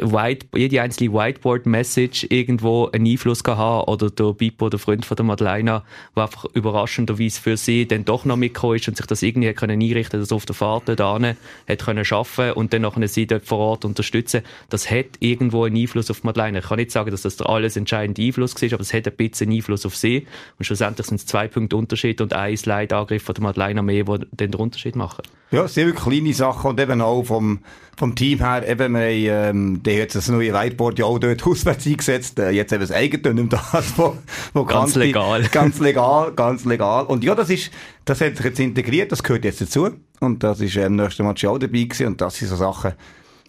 White, 0.00 0.46
jede 0.54 0.82
einzelne 0.82 1.12
Whiteboard-Message 1.12 2.26
irgendwo 2.28 2.88
einen 2.92 3.06
Einfluss 3.06 3.42
haben 3.46 3.88
oder 3.88 4.10
der 4.10 4.34
Bipo, 4.34 4.68
der 4.68 4.78
Freund 4.78 5.06
von 5.06 5.16
der 5.16 5.24
Madeleine, 5.24 5.82
der 6.14 6.22
einfach 6.22 6.44
überraschenderweise 6.52 7.40
für 7.40 7.56
sie 7.56 7.86
dann 7.86 8.04
doch 8.04 8.24
noch 8.24 8.36
mitgekommen 8.36 8.76
ist 8.76 8.88
und 8.88 8.96
sich 8.96 9.06
das 9.06 9.22
irgendwie 9.22 9.48
hat 9.48 9.56
können 9.56 9.80
einrichten, 9.80 10.20
dass 10.20 10.30
er 10.30 10.36
auf 10.36 10.46
der 10.46 10.54
Fahrt 10.54 10.86
hin 10.86 11.36
hat 11.68 11.84
können 11.84 12.04
schaffen 12.04 12.52
und 12.52 12.72
dann 12.72 12.82
nachher 12.82 13.08
sie 13.08 13.26
dort 13.26 13.44
vor 13.44 13.58
Ort 13.58 13.84
unterstützen. 13.84 14.42
Das 14.68 14.90
hat 14.90 15.06
irgendwo 15.20 15.64
einen 15.64 15.76
Einfluss 15.76 16.10
auf 16.10 16.24
Madeleine. 16.24 16.58
Ich 16.58 16.66
kann 16.66 16.78
nicht 16.78 16.90
sagen, 16.90 17.10
dass 17.10 17.22
das 17.22 17.36
der 17.36 17.48
alles 17.48 17.76
entscheidende 17.76 18.22
Einfluss 18.22 18.60
war, 18.60 18.72
aber 18.72 18.82
es 18.82 18.92
hat 18.92 19.06
ein 19.06 19.16
bisschen 19.16 19.50
Einfluss 19.50 19.86
auf 19.86 19.96
sie. 19.96 20.26
Und 20.58 20.64
schlussendlich 20.64 21.06
sind 21.06 21.16
es 21.16 21.26
zwei 21.26 21.48
Punkte 21.48 21.76
Unterschied 21.76 22.20
und 22.20 22.34
ein 22.34 22.56
Slide-Angriff 22.56 23.22
von 23.22 23.34
der 23.34 23.42
Madeleine 23.42 23.82
mehr, 23.82 24.04
die 24.04 24.26
den 24.32 24.54
Unterschied 24.54 24.96
machen. 24.96 25.22
Ja, 25.52 25.66
sehr 25.66 25.86
wirklich 25.86 26.04
kleine 26.04 26.32
Sachen 26.32 26.70
und 26.70 26.80
eben 26.80 27.00
auch 27.00 27.24
vom, 27.24 27.58
vom 27.96 28.14
Team 28.14 28.38
her, 28.38 28.66
eben, 28.68 28.92
wir 28.94 29.00
haben, 29.00 29.56
ähm, 29.56 29.82
die 29.82 30.00
hat 30.00 30.14
das 30.14 30.28
neue 30.28 30.54
Whiteboard 30.54 30.98
ja 31.00 31.06
auch 31.06 31.18
dort 31.18 31.42
auswärts 31.46 31.86
eingesetzt, 31.86 32.38
äh, 32.38 32.50
jetzt 32.50 32.72
eben 32.72 32.80
das 32.82 32.92
Eigentum 32.92 33.48
das, 33.48 33.92
wo, 33.96 34.16
wo 34.54 34.64
Ganz 34.64 34.94
Kanti- 34.94 34.98
legal. 35.06 35.42
Ganz 35.50 35.80
legal, 35.80 36.32
ganz 36.34 36.64
legal. 36.64 37.06
Und 37.06 37.24
ja, 37.24 37.34
das 37.34 37.50
ist, 37.50 37.70
das 38.04 38.20
hat 38.20 38.36
sich 38.36 38.46
jetzt 38.46 38.60
integriert, 38.60 39.10
das 39.10 39.22
gehört 39.24 39.44
jetzt 39.44 39.60
dazu. 39.60 39.90
Und 40.20 40.44
das 40.44 40.60
ist, 40.60 40.76
ähm, 40.76 40.96
nächsten 40.96 41.26
Match 41.26 41.44
auch 41.44 41.58
dabei 41.58 41.82
gewesen 41.82 42.06
und 42.06 42.20
das 42.20 42.36
sind 42.36 42.48
so 42.48 42.56
Sachen, 42.56 42.92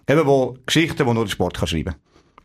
eben, 0.08 0.26
wo, 0.26 0.56
Geschichten, 0.66 1.06
die 1.06 1.14
nur 1.14 1.24
der 1.24 1.30
Sport 1.30 1.56
kann 1.58 1.68
schreiben. 1.68 1.94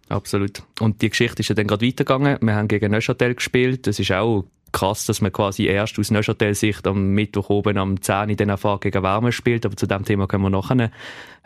Absolut. 0.10 0.62
Und 0.80 1.02
die 1.02 1.10
Geschichte 1.10 1.42
ist 1.42 1.50
ja 1.50 1.56
dann 1.56 1.68
gerade 1.68 1.86
weitergegangen. 1.86 2.38
Wir 2.42 2.56
haben 2.56 2.68
gegen 2.68 2.92
Neuchâtel 2.92 3.36
gespielt. 3.36 3.88
Das 3.88 4.00
ist 4.00 4.12
auch 4.12 4.46
krass, 4.78 5.08
dass 5.08 5.22
man 5.22 5.32
quasi 5.32 5.66
erst 5.66 5.98
aus 5.98 6.12
Neuchâtel-Sicht 6.12 6.86
am 6.86 7.08
Mittwoch 7.16 7.50
oben 7.50 7.80
am 7.80 8.00
10 8.00 8.30
in 8.30 8.38
den 8.38 8.50
Erfahrung 8.50 8.80
gegen 8.80 9.02
Wärme 9.02 9.32
spielt. 9.32 9.66
Aber 9.66 9.76
zu 9.76 9.88
dem 9.88 10.06
Thema 10.06 10.28
können 10.28 10.44
wir 10.44 10.52
nachher. 10.52 10.92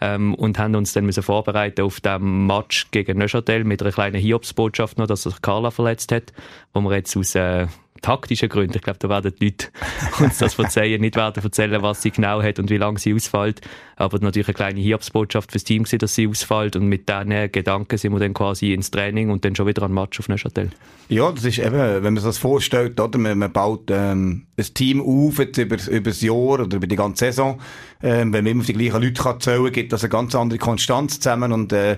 Ähm, 0.01 0.35
und 0.35 0.59
haben 0.59 0.75
uns 0.75 0.91
dann 0.91 1.05
müssen 1.05 1.23
vorbereiten 1.23 1.81
auf 1.81 2.01
den 2.01 2.45
Match 2.45 2.91
gegen 2.91 3.17
Neuchâtel 3.17 3.63
mit 3.63 3.81
einer 3.81 3.93
kleinen 3.93 4.19
Hiobsbotschaft 4.19 4.97
noch, 4.97 5.07
dass 5.07 5.23
sich 5.23 5.41
Carla 5.41 5.71
verletzt 5.71 6.11
hat, 6.11 6.33
wo 6.73 6.81
wir 6.81 6.93
jetzt 6.93 7.15
aus 7.15 7.33
äh, 7.35 7.67
taktischen 8.01 8.49
Gründen, 8.49 8.77
ich 8.77 8.81
glaube, 8.81 8.99
da 8.99 9.09
werden 9.09 9.33
die 9.39 9.45
Leute 9.45 9.67
uns 10.19 10.37
das 10.37 10.55
verzeihen, 10.55 11.01
nicht 11.01 11.15
werden 11.15 11.43
erzählen, 11.43 11.81
was 11.81 12.01
sie 12.01 12.11
genau 12.11 12.41
hat 12.41 12.59
und 12.59 12.69
wie 12.69 12.77
lange 12.77 12.99
sie 12.99 13.13
ausfällt. 13.13 13.61
Aber 13.95 14.17
natürlich 14.19 14.47
eine 14.47 14.55
kleine 14.55 14.79
Hiobsbotschaft 14.79 15.51
fürs 15.51 15.63
Team 15.63 15.83
gewesen, 15.83 15.99
dass 15.99 16.15
sie 16.15 16.27
ausfällt. 16.27 16.75
Und 16.75 16.87
mit 16.87 17.07
diesen 17.07 17.51
Gedanken 17.51 17.97
sind 17.97 18.13
wir 18.13 18.19
dann 18.19 18.33
quasi 18.33 18.73
ins 18.73 18.89
Training 18.89 19.29
und 19.29 19.45
dann 19.45 19.55
schon 19.55 19.67
wieder 19.67 19.83
an 19.83 19.93
Match 19.93 20.19
auf 20.19 20.27
Neuchâtel. 20.27 20.71
Ja, 21.09 21.31
das 21.31 21.45
ist 21.45 21.59
eben, 21.59 21.73
wenn 21.73 22.01
man 22.01 22.17
sich 22.17 22.25
das 22.25 22.37
vorstellt, 22.39 22.99
oder? 22.99 23.19
Man, 23.19 23.37
man 23.37 23.51
baut 23.51 23.91
ähm, 23.91 24.47
ein 24.57 24.73
Team 24.73 25.01
auf 25.01 25.37
jetzt 25.37 25.57
über, 25.57 25.77
über 25.89 26.09
das 26.09 26.21
Jahr 26.21 26.35
oder 26.35 26.75
über 26.77 26.87
die 26.87 26.95
ganze 26.95 27.25
Saison. 27.25 27.59
Ähm, 28.01 28.33
wenn 28.33 28.43
man 28.43 28.51
immer 28.51 28.61
auf 28.61 28.67
die 28.67 28.73
gleichen 28.73 29.01
Leute 29.01 29.21
kann 29.21 29.39
zählen 29.39 29.63
kann, 29.65 29.73
gibt 29.73 29.93
das 29.93 30.03
eine 30.03 30.09
ganz 30.09 30.33
andere 30.33 30.57
Konstanz 30.57 31.19
zusammen 31.19 31.51
und 31.51 31.71
äh, 31.73 31.97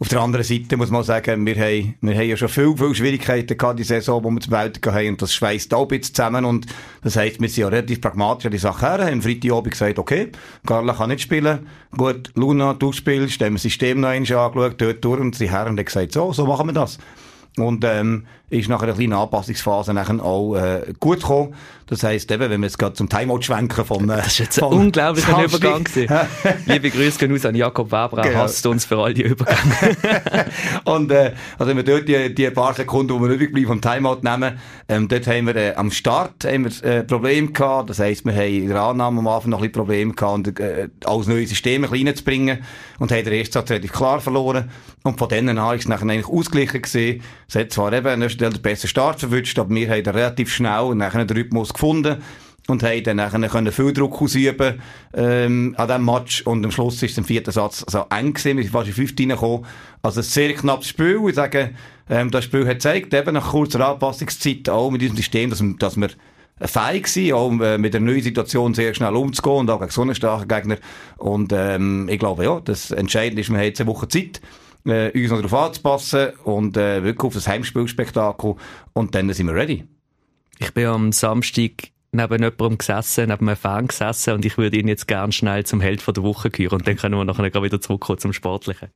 auf 0.00 0.08
der 0.08 0.20
anderen 0.22 0.44
Seite 0.44 0.78
muss 0.78 0.90
man 0.90 1.04
sagen, 1.04 1.44
wir 1.44 1.56
haben, 1.56 1.94
wir 2.00 2.14
haben 2.14 2.28
ja 2.28 2.36
schon 2.36 2.48
viel, 2.48 2.74
viel 2.74 2.94
Schwierigkeiten 2.94 3.58
gehabt, 3.58 3.78
die 3.78 3.84
Saison, 3.84 4.24
wo 4.24 4.30
wir 4.30 4.40
zum 4.40 4.54
Welten 4.54 4.94
haben, 4.94 5.08
und 5.08 5.20
das 5.20 5.34
schweißt 5.34 5.74
auch 5.74 5.82
ein 5.82 5.88
bisschen 5.88 6.14
zusammen, 6.14 6.46
und 6.46 6.66
das 7.02 7.16
heisst, 7.16 7.38
wir 7.38 7.50
sind 7.50 7.60
ja 7.60 7.68
relativ 7.68 8.00
pragmatisch 8.00 8.46
an 8.46 8.52
die 8.52 8.58
Sache 8.58 8.86
her, 8.86 9.04
haben 9.04 9.12
am 9.12 9.22
Freitagabend 9.22 9.72
gesagt, 9.72 9.98
okay, 9.98 10.32
Carla 10.64 10.94
kann 10.94 11.10
nicht 11.10 11.20
spielen, 11.20 11.66
gut, 11.94 12.32
Luna, 12.34 12.72
du 12.72 12.92
spielst, 12.92 13.42
haben 13.42 13.48
wir 13.48 13.56
das 13.56 13.62
System 13.62 14.00
noch 14.00 14.08
einmal 14.08 14.32
angeschaut, 14.32 14.80
dort 14.80 15.04
durch, 15.04 15.20
und 15.20 15.38
die 15.38 15.50
Herren 15.50 15.76
haben 15.76 15.84
gesagt, 15.84 16.12
so, 16.12 16.32
so 16.32 16.46
machen 16.46 16.68
wir 16.68 16.72
das. 16.72 16.96
Und 17.58 17.84
ähm, 17.84 18.24
ist 18.50 18.68
nach 18.68 18.82
einer 18.82 18.92
kleinen 18.92 19.12
Anpassungsphase 19.14 19.94
nachher 19.94 20.22
auch 20.22 20.56
äh, 20.56 20.92
gut 20.98 21.20
gekommen. 21.20 21.54
Das 21.86 22.04
heisst 22.04 22.30
eben, 22.30 22.48
wenn 22.50 22.60
wir 22.60 22.66
jetzt 22.68 22.78
gerade 22.78 22.94
zum 22.94 23.08
Timeout 23.08 23.42
schwenken 23.42 23.84
von... 23.84 24.04
Äh, 24.10 24.18
Das 24.18 24.26
ist 24.28 24.38
jetzt 24.38 24.62
ein 24.62 24.68
unglaublicher. 24.68 25.44
Übergang 25.44 25.82
gewesen. 25.82 26.14
Liebe 26.66 26.90
Grüße 26.90 27.18
gehen 27.18 27.34
aus 27.34 27.44
an 27.44 27.54
Jakob 27.56 27.90
Weber, 27.90 28.18
er 28.18 28.28
Genau. 28.28 28.38
hasst 28.40 28.64
uns 28.66 28.84
für 28.84 28.98
all 28.98 29.12
die 29.12 29.22
Übergänge. 29.22 29.96
Und 30.84 31.10
äh, 31.10 31.32
also 31.58 31.68
wenn 31.70 31.76
wir 31.76 31.84
dort 31.84 32.06
die, 32.08 32.32
die 32.32 32.50
paar 32.50 32.74
Sekunden, 32.74 33.12
die 33.16 33.20
wir 33.20 33.34
übrig 33.34 33.52
bleiben, 33.52 33.66
vom 33.66 33.80
Timeout 33.80 34.20
nehmen, 34.22 34.58
ähm, 34.88 35.08
dort 35.08 35.26
haben 35.26 35.46
wir 35.46 35.56
äh, 35.56 35.74
am 35.74 35.90
Start 35.90 36.44
haben 36.44 36.64
wir, 36.64 36.84
äh, 36.88 37.02
Probleme 37.02 37.48
gehabt. 37.48 37.90
Das 37.90 37.98
heisst, 37.98 38.24
wir 38.24 38.34
haben 38.34 38.54
in 38.54 38.68
der 38.68 38.80
Annahme 38.80 39.18
am 39.18 39.26
Anfang 39.26 39.50
noch 39.50 39.58
ein 39.58 39.62
bisschen 39.62 39.72
Probleme 39.72 40.12
gehabt, 40.12 40.34
und, 40.48 40.60
äh, 40.60 40.88
alles 41.04 41.26
neue 41.26 41.46
bisschen 41.46 41.84
reinzubringen 41.84 42.58
und 43.00 43.10
haben 43.10 43.24
den 43.24 43.32
ersten 43.32 43.54
Satz 43.54 43.70
relativ 43.70 43.92
klar 43.92 44.20
verloren. 44.20 44.70
Und 45.02 45.18
von 45.18 45.28
denen 45.28 45.58
an 45.58 45.74
ist 45.76 45.84
es 45.84 45.88
nachher 45.88 46.08
eigentlich 46.08 46.28
ausgeglichen 46.28 46.82
gewesen. 46.82 47.22
Es 47.48 47.54
hat 47.56 47.72
zwar 47.72 47.92
eben 47.92 48.20
den 48.40 48.62
besten 48.62 48.88
Start 48.88 49.20
verwünscht, 49.20 49.58
aber 49.58 49.74
wir 49.74 49.88
haben 49.88 50.06
relativ 50.06 50.52
schnell 50.52 50.94
nachher 50.94 51.24
den 51.24 51.36
Rhythmus 51.36 51.72
gefunden 51.72 52.16
und 52.68 52.82
haben 52.82 53.02
dann 53.02 53.16
nachher 53.16 53.48
können 53.48 53.72
viel 53.72 53.92
Druck 53.92 54.20
ausüben 54.22 54.80
ähm, 55.14 55.74
an 55.76 55.86
diesem 55.88 56.04
Match 56.04 56.42
und 56.42 56.64
am 56.64 56.70
Schluss 56.70 57.02
ist 57.02 57.12
es 57.12 57.18
im 57.18 57.24
vierten 57.24 57.52
Satz 57.52 57.84
so 57.88 58.06
eng 58.10 58.32
gewesen, 58.32 58.56
wir 58.56 58.64
sind 58.64 58.72
fast 58.72 58.88
in 58.88 58.94
fünf 58.94 59.14
reingekommen. 59.18 59.66
Also 60.02 60.20
ein 60.20 60.24
sehr 60.24 60.52
knappes 60.54 60.88
Spiel. 60.88 61.20
Ich 61.28 61.34
sage, 61.34 61.70
ähm, 62.08 62.30
das 62.30 62.44
Spiel 62.44 62.66
hat 62.66 62.74
gezeigt, 62.74 63.12
eben 63.12 63.34
nach 63.34 63.50
kurzer 63.50 63.86
Anpassungszeit 63.86 64.68
auch 64.68 64.90
mit 64.90 65.02
diesem 65.02 65.16
System, 65.16 65.50
dass, 65.50 65.62
dass 65.78 65.96
wir 65.96 66.10
fähig 66.60 67.06
sind, 67.08 67.32
auch 67.32 67.50
äh, 67.60 67.78
mit 67.78 67.94
der 67.94 68.00
neuen 68.00 68.22
Situation 68.22 68.74
sehr 68.74 68.94
schnell 68.94 69.16
umzugehen 69.16 69.56
und 69.56 69.70
auch 69.70 69.80
gegen 69.80 69.90
so 69.90 70.02
einen 70.02 70.14
starken 70.14 70.48
Gegner. 70.48 70.76
Und 71.16 71.52
ähm, 71.52 72.08
ich 72.08 72.18
glaube, 72.18 72.44
ja, 72.44 72.60
das 72.60 72.90
Entscheidende 72.90 73.40
ist, 73.40 73.50
wir 73.50 73.56
haben 73.56 73.64
jetzt 73.64 73.80
eine 73.80 73.90
Woche 73.90 74.08
Zeit 74.08 74.40
äh, 74.86 75.10
uns 75.10 75.30
noch 75.30 75.42
darauf 75.42 75.54
anzupassen 75.54 76.30
und 76.44 76.76
äh, 76.76 77.02
wirklich 77.02 77.24
auf 77.24 77.34
das 77.34 77.48
Heimspielspektakel 77.48 78.56
und 78.92 79.14
dann 79.14 79.32
sind 79.32 79.46
wir 79.46 79.54
ready. 79.54 79.84
Ich 80.58 80.72
bin 80.74 80.86
am 80.86 81.12
Samstag 81.12 81.90
neben 82.12 82.42
jemandem 82.42 82.78
gesessen, 82.78 83.28
neben 83.28 83.48
einem 83.48 83.56
Fan 83.56 83.86
gesessen 83.86 84.34
und 84.34 84.44
ich 84.44 84.58
würde 84.58 84.78
ihn 84.78 84.88
jetzt 84.88 85.06
gerne 85.06 85.32
schnell 85.32 85.64
zum 85.64 85.80
Held 85.80 86.02
von 86.02 86.14
der 86.14 86.22
Woche 86.22 86.50
küren 86.50 86.78
und 86.78 86.86
dann 86.86 86.96
können 86.96 87.16
wir 87.16 87.24
nachher 87.24 87.62
wieder 87.62 87.80
zurückkommen 87.80 88.18
zum 88.18 88.32
Sportlichen. 88.32 88.88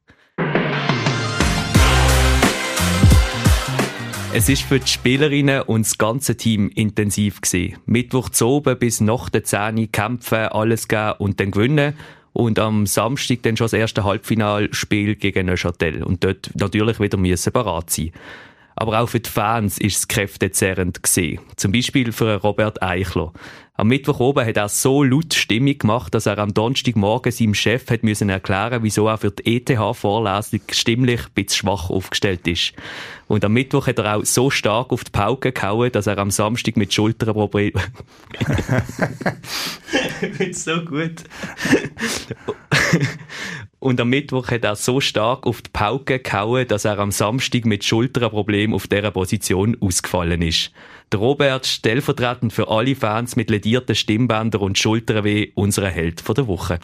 Es 4.36 4.48
ist 4.48 4.62
für 4.62 4.80
die 4.80 4.88
Spielerinnen 4.88 5.62
und 5.62 5.86
das 5.86 5.96
ganze 5.96 6.36
Team 6.36 6.68
intensiv 6.74 7.40
gewesen. 7.40 7.78
Mittwoch 7.86 8.30
zu 8.30 8.48
oben 8.48 8.76
bis 8.76 9.00
nach 9.00 9.28
der 9.28 9.44
10 9.44 9.92
kämpfen, 9.92 10.48
alles 10.48 10.88
geben 10.88 11.14
und 11.18 11.38
dann 11.38 11.52
gewinnen. 11.52 11.94
Und 12.34 12.58
am 12.58 12.84
Samstag 12.84 13.42
dann 13.42 13.56
schon 13.56 13.66
das 13.66 13.72
erste 13.72 14.04
Halbfinalspiel 14.04 15.14
gegen 15.14 15.46
Neuchâtel. 15.46 16.02
Und 16.02 16.24
dort 16.24 16.50
natürlich 16.54 16.98
wieder 16.98 17.16
müssen 17.16 17.52
parat 17.52 17.90
sein. 17.90 18.10
Aber 18.76 18.98
auch 19.00 19.08
für 19.08 19.20
die 19.20 19.30
Fans 19.30 19.78
ist 19.78 19.96
es 19.98 20.08
kräftezerrend 20.08 21.00
gesehen. 21.00 21.38
Zum 21.54 21.70
Beispiel 21.70 22.10
für 22.10 22.34
Robert 22.34 22.82
Eichler. 22.82 23.32
Am 23.76 23.88
Mittwoch 23.88 24.20
oben 24.20 24.46
hat 24.46 24.56
er 24.56 24.68
so 24.68 25.02
laut 25.02 25.34
Stimmung 25.34 25.76
gemacht, 25.76 26.14
dass 26.14 26.26
er 26.26 26.38
am 26.38 26.54
Donnerstagmorgen 26.54 27.32
seinem 27.32 27.54
Chef 27.54 27.90
hat 27.90 28.04
müssen 28.04 28.28
erklären, 28.28 28.84
wieso 28.84 29.08
er 29.08 29.18
für 29.18 29.32
die 29.32 29.56
ETH-Vorlesung 29.56 30.60
stimmlich 30.70 31.22
ein 31.22 31.32
bisschen 31.34 31.56
schwach 31.56 31.90
aufgestellt 31.90 32.46
ist. 32.46 32.72
Und 33.26 33.44
am 33.44 33.52
Mittwoch 33.52 33.88
hat 33.88 33.98
er 33.98 34.16
auch 34.16 34.24
so 34.24 34.48
stark 34.48 34.92
auf 34.92 35.02
die 35.02 35.10
Pauke 35.10 35.50
gehauen, 35.50 35.90
dass 35.90 36.06
er 36.06 36.18
am 36.18 36.30
Samstag 36.30 36.76
mit 36.76 36.94
Schulterproblemen... 36.94 37.82
ich 40.38 40.56
so 40.56 40.84
gut. 40.84 41.24
Und 43.84 44.00
am 44.00 44.08
Mittwoch 44.08 44.50
hat 44.50 44.64
er 44.64 44.76
so 44.76 44.98
stark 45.02 45.46
auf 45.46 45.60
die 45.60 45.68
Pauke 45.70 46.18
gehauen, 46.18 46.66
dass 46.66 46.86
er 46.86 46.98
am 46.98 47.10
Samstag 47.10 47.66
mit 47.66 47.84
Schulterproblemen 47.84 48.74
auf 48.74 48.86
dieser 48.86 49.10
Position 49.10 49.76
ausgefallen 49.78 50.40
ist. 50.40 50.72
Der 51.12 51.20
Robert, 51.20 51.66
stellvertretend 51.66 52.54
für 52.54 52.68
alle 52.68 52.94
Fans 52.94 53.36
mit 53.36 53.50
ledierten 53.50 53.94
Stimmbändern 53.94 54.62
und 54.62 54.78
Schulterweh, 54.78 55.50
unser 55.54 55.86
Held 55.90 56.22
von 56.22 56.34
der 56.34 56.46
Woche. 56.46 56.80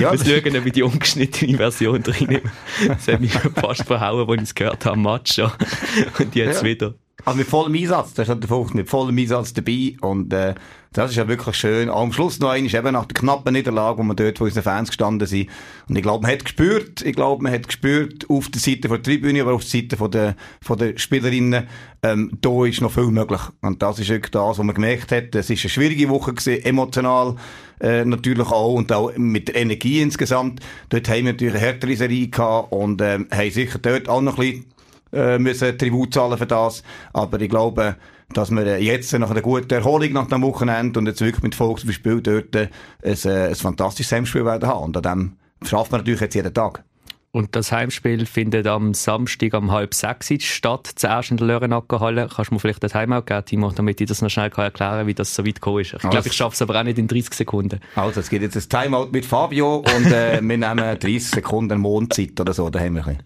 ja, 0.00 0.12
wir 0.24 0.42
schauen, 0.42 0.56
ob 0.56 0.64
ich 0.64 0.72
die 0.72 0.82
ungeschnittene 0.82 1.58
Version 1.58 2.02
drin 2.02 2.28
nehme. 2.28 2.52
Das 2.88 3.08
hat 3.08 3.20
mich 3.20 3.32
fast 3.32 3.82
verhauen, 3.84 4.26
als 4.26 4.38
ich 4.38 4.48
es 4.48 4.54
gehört 4.54 4.86
habe, 4.86 4.98
Match. 4.98 5.38
Und 5.38 6.34
jetzt 6.34 6.62
ja. 6.62 6.66
wieder. 6.66 6.94
Also 7.24 7.38
mit 7.38 7.46
vollem 7.46 7.74
Einsatz, 7.74 8.14
das 8.14 8.24
ist 8.24 8.30
halt 8.30 8.42
der 8.42 8.48
Punkt, 8.48 8.74
mit 8.74 8.88
vollem 8.88 9.16
Einsatz 9.16 9.52
dabei 9.52 9.94
und 10.00 10.32
äh, 10.32 10.54
das 10.92 11.12
ist 11.12 11.16
ja 11.16 11.28
wirklich 11.28 11.56
schön. 11.56 11.88
Am 11.88 12.12
Schluss 12.12 12.38
noch 12.40 12.50
einmal, 12.50 12.74
eben 12.74 12.92
nach 12.92 13.06
der 13.06 13.14
knappen 13.14 13.54
Niederlage, 13.54 13.98
wo 13.98 14.02
wir 14.02 14.14
dort 14.14 14.38
von 14.38 14.48
unseren 14.48 14.64
Fans 14.64 14.88
gestanden 14.88 15.26
sind. 15.26 15.48
Und 15.88 15.96
ich 15.96 16.02
glaube, 16.02 16.22
man 16.22 16.32
hat 16.32 16.44
gespürt, 16.44 17.00
ich 17.00 17.14
glaube, 17.14 17.42
man 17.44 17.52
hat 17.52 17.66
gespürt, 17.66 18.28
auf 18.28 18.50
der 18.50 18.60
Seite 18.60 18.88
der 18.88 19.02
Tribüne, 19.02 19.40
aber 19.40 19.54
auf 19.54 19.62
der 19.62 19.80
Seite 19.80 19.96
von 19.96 20.10
der, 20.10 20.36
von 20.60 20.78
der 20.78 20.98
Spielerinnen, 20.98 21.68
ähm, 22.02 22.32
da 22.40 22.66
ist 22.66 22.80
noch 22.80 22.92
viel 22.92 23.06
möglich. 23.06 23.40
Und 23.62 23.82
das 23.82 24.00
ist 24.00 24.10
wirklich 24.10 24.32
das, 24.32 24.58
was 24.58 24.64
man 24.64 24.74
gemerkt 24.74 25.12
hat. 25.12 25.34
Es 25.34 25.48
ist 25.48 25.62
eine 25.62 25.70
schwierige 25.70 26.10
Woche 26.10 26.34
gewesen, 26.34 26.62
emotional, 26.62 27.36
äh, 27.80 28.04
natürlich 28.04 28.48
auch, 28.48 28.74
und 28.74 28.92
auch 28.92 29.16
mit 29.16 29.48
der 29.48 29.56
Energie 29.56 30.02
insgesamt. 30.02 30.60
Dort 30.90 31.08
haben 31.08 31.24
wir 31.24 31.32
natürlich 31.32 31.54
eine 31.54 31.62
härtere 31.62 31.96
Serie 31.96 32.28
gehabt 32.28 32.72
und, 32.72 33.00
ähm, 33.00 33.28
haben 33.30 33.50
sicher 33.50 33.78
dort 33.78 34.08
auch 34.08 34.20
noch 34.20 34.38
ein 34.38 34.50
bisschen 34.50 34.72
äh, 35.12 35.38
müssen 35.38 35.76
Tribut 35.76 36.14
zahlen 36.14 36.38
für 36.38 36.46
das. 36.46 36.82
Aber 37.12 37.40
ich 37.40 37.48
glaube, 37.48 37.96
dass 38.32 38.50
wir 38.50 38.82
jetzt 38.82 39.12
nach 39.12 39.30
einer 39.30 39.42
guten 39.42 39.72
Erholung 39.72 40.12
nach 40.12 40.28
dem 40.28 40.42
Wochenende 40.42 40.98
und 40.98 41.06
jetzt 41.06 41.20
wirklich 41.20 41.42
mit 41.42 41.54
Volksspiel 41.54 42.20
dort 42.20 42.56
ein, 42.56 42.68
äh, 43.02 43.48
ein 43.48 43.54
fantastisches 43.54 44.12
Heimspiel 44.12 44.44
werden 44.44 44.68
haben. 44.68 44.84
Und 44.84 44.96
an 44.96 45.02
dem 45.02 45.36
schafft 45.66 45.92
man 45.92 46.00
natürlich 46.00 46.20
jetzt 46.20 46.34
jeden 46.34 46.54
Tag. 46.54 46.84
Und 47.34 47.56
das 47.56 47.72
Heimspiel 47.72 48.26
findet 48.26 48.66
am 48.66 48.92
Samstag 48.92 49.54
um 49.54 49.70
halb 49.70 49.94
sechs 49.94 50.30
statt, 50.44 50.86
zuerst 50.96 51.30
in 51.30 51.38
der 51.38 51.46
Lörenacker 51.46 51.98
Kannst 51.98 52.50
du 52.50 52.54
mir 52.54 52.60
vielleicht 52.60 52.84
ein 52.84 52.90
Timeout 52.90 53.22
geben, 53.22 53.44
Timo, 53.46 53.70
damit 53.70 54.02
ich 54.02 54.06
das 54.06 54.20
noch 54.20 54.28
schnell 54.28 54.50
kann 54.50 54.64
erklären 54.64 54.98
kann, 54.98 55.06
wie 55.06 55.14
das 55.14 55.34
so 55.34 55.46
weit 55.46 55.54
gekommen 55.54 55.80
ist? 55.80 55.94
Ich 55.94 56.00
glaube, 56.00 56.28
ich 56.28 56.34
schaffe 56.34 56.52
es 56.52 56.60
aber 56.60 56.78
auch 56.78 56.84
nicht 56.84 56.98
in 56.98 57.08
30 57.08 57.32
Sekunden. 57.32 57.80
Also, 57.94 58.20
es 58.20 58.28
gibt 58.28 58.42
jetzt 58.42 58.56
ein 58.56 58.82
Timeout 58.84 59.12
mit 59.12 59.24
Fabio 59.24 59.76
und 59.76 60.12
äh, 60.12 60.40
wir 60.42 60.58
nehmen 60.58 60.76
30 60.76 61.24
Sekunden 61.24 61.80
Mondzeit 61.80 62.38
oder 62.38 62.52
so, 62.52 62.68
da 62.68 62.80
haben 62.80 62.96
wir 62.96 63.06
ein 63.06 63.22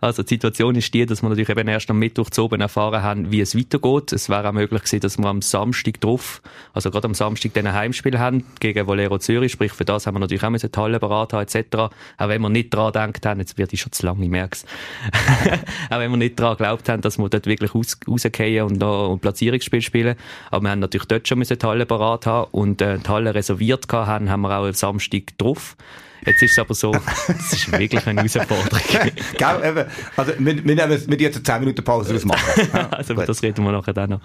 Also, 0.00 0.22
die 0.22 0.30
Situation 0.30 0.74
ist 0.76 0.94
die, 0.94 1.04
dass 1.04 1.20
wir 1.20 1.28
natürlich 1.28 1.50
eben 1.50 1.68
erst 1.68 1.90
am 1.90 1.98
Mittwoch 1.98 2.30
zu 2.30 2.44
oben 2.44 2.62
erfahren 2.62 3.02
haben, 3.02 3.32
wie 3.32 3.42
es 3.42 3.54
weitergeht. 3.54 4.14
Es 4.14 4.30
wäre 4.30 4.48
auch 4.48 4.52
möglich 4.52 4.80
gewesen, 4.80 5.00
dass 5.00 5.18
wir 5.18 5.26
am 5.26 5.42
Samstag 5.42 6.00
drauf, 6.00 6.40
also 6.72 6.90
gerade 6.90 7.04
am 7.04 7.14
Samstag 7.14 7.52
dann 7.52 7.66
ein 7.66 7.74
Heimspiel 7.74 8.18
haben 8.18 8.46
gegen 8.60 8.86
Valero 8.86 9.18
Zürich, 9.18 9.52
sprich 9.52 9.72
für 9.72 9.84
das 9.84 10.06
haben 10.06 10.14
wir 10.14 10.20
natürlich 10.20 10.42
auch 10.42 10.50
die 10.56 10.80
Halle 10.80 10.98
beraten 10.98 11.36
etc. 11.36 11.76
Auch 11.76 11.92
wenn 12.18 12.40
wir 12.40 12.48
nicht 12.48 12.72
daran 12.72 13.12
gedacht 13.12 13.26
haben, 13.26 13.41
jetzt 13.42 13.58
werde 13.58 13.74
ich 13.74 13.80
schon 13.80 13.92
zu 13.92 14.06
lange, 14.06 14.24
ich 14.24 14.30
merke 14.30 14.56
es. 14.56 14.64
auch 15.90 15.98
wenn 15.98 16.10
wir 16.10 16.16
nicht 16.16 16.38
daran 16.38 16.56
geglaubt 16.56 16.88
haben, 16.88 17.02
dass 17.02 17.18
wir 17.18 17.28
dort 17.28 17.46
wirklich 17.46 17.74
raus, 17.74 17.98
rausgehen 18.08 18.66
und 18.66 18.78
noch 18.78 19.12
ein 19.12 19.18
Platzierungsspiel 19.18 19.82
spielen. 19.82 20.16
Aber 20.50 20.64
wir 20.64 20.70
haben 20.70 20.78
natürlich 20.78 21.06
dort 21.06 21.28
schon 21.28 21.40
die 21.40 21.66
Halle 21.66 21.86
parat 21.86 22.26
haben 22.26 22.48
und 22.52 22.80
äh, 22.80 22.98
die 22.98 23.08
Halle 23.08 23.34
reserviert 23.34 23.86
haben, 23.92 24.30
haben 24.30 24.42
wir 24.42 24.56
auch 24.56 24.64
am 24.64 24.72
Samstag 24.72 25.36
drauf. 25.38 25.76
Jetzt 26.24 26.42
ist 26.42 26.52
es 26.52 26.58
aber 26.58 26.74
so, 26.74 26.92
das 26.92 27.52
ist 27.52 27.72
wirklich 27.72 28.06
eine 28.06 28.20
Herausforderung. 28.22 28.80
Gell, 29.36 29.70
eben. 29.70 29.90
Also, 30.16 30.32
wir, 30.38 30.64
wir 30.64 30.74
nehmen 30.74 31.02
mit 31.06 31.20
jetzt 31.20 31.44
10 31.44 31.60
Minuten 31.60 31.82
Pause 31.82 32.14
ausmachen. 32.14 32.68
Ja, 32.72 32.88
also, 32.90 33.14
gut. 33.14 33.28
das 33.28 33.42
reden 33.42 33.64
wir 33.64 33.72
nachher 33.72 33.92
dann 33.92 34.10
noch. 34.10 34.20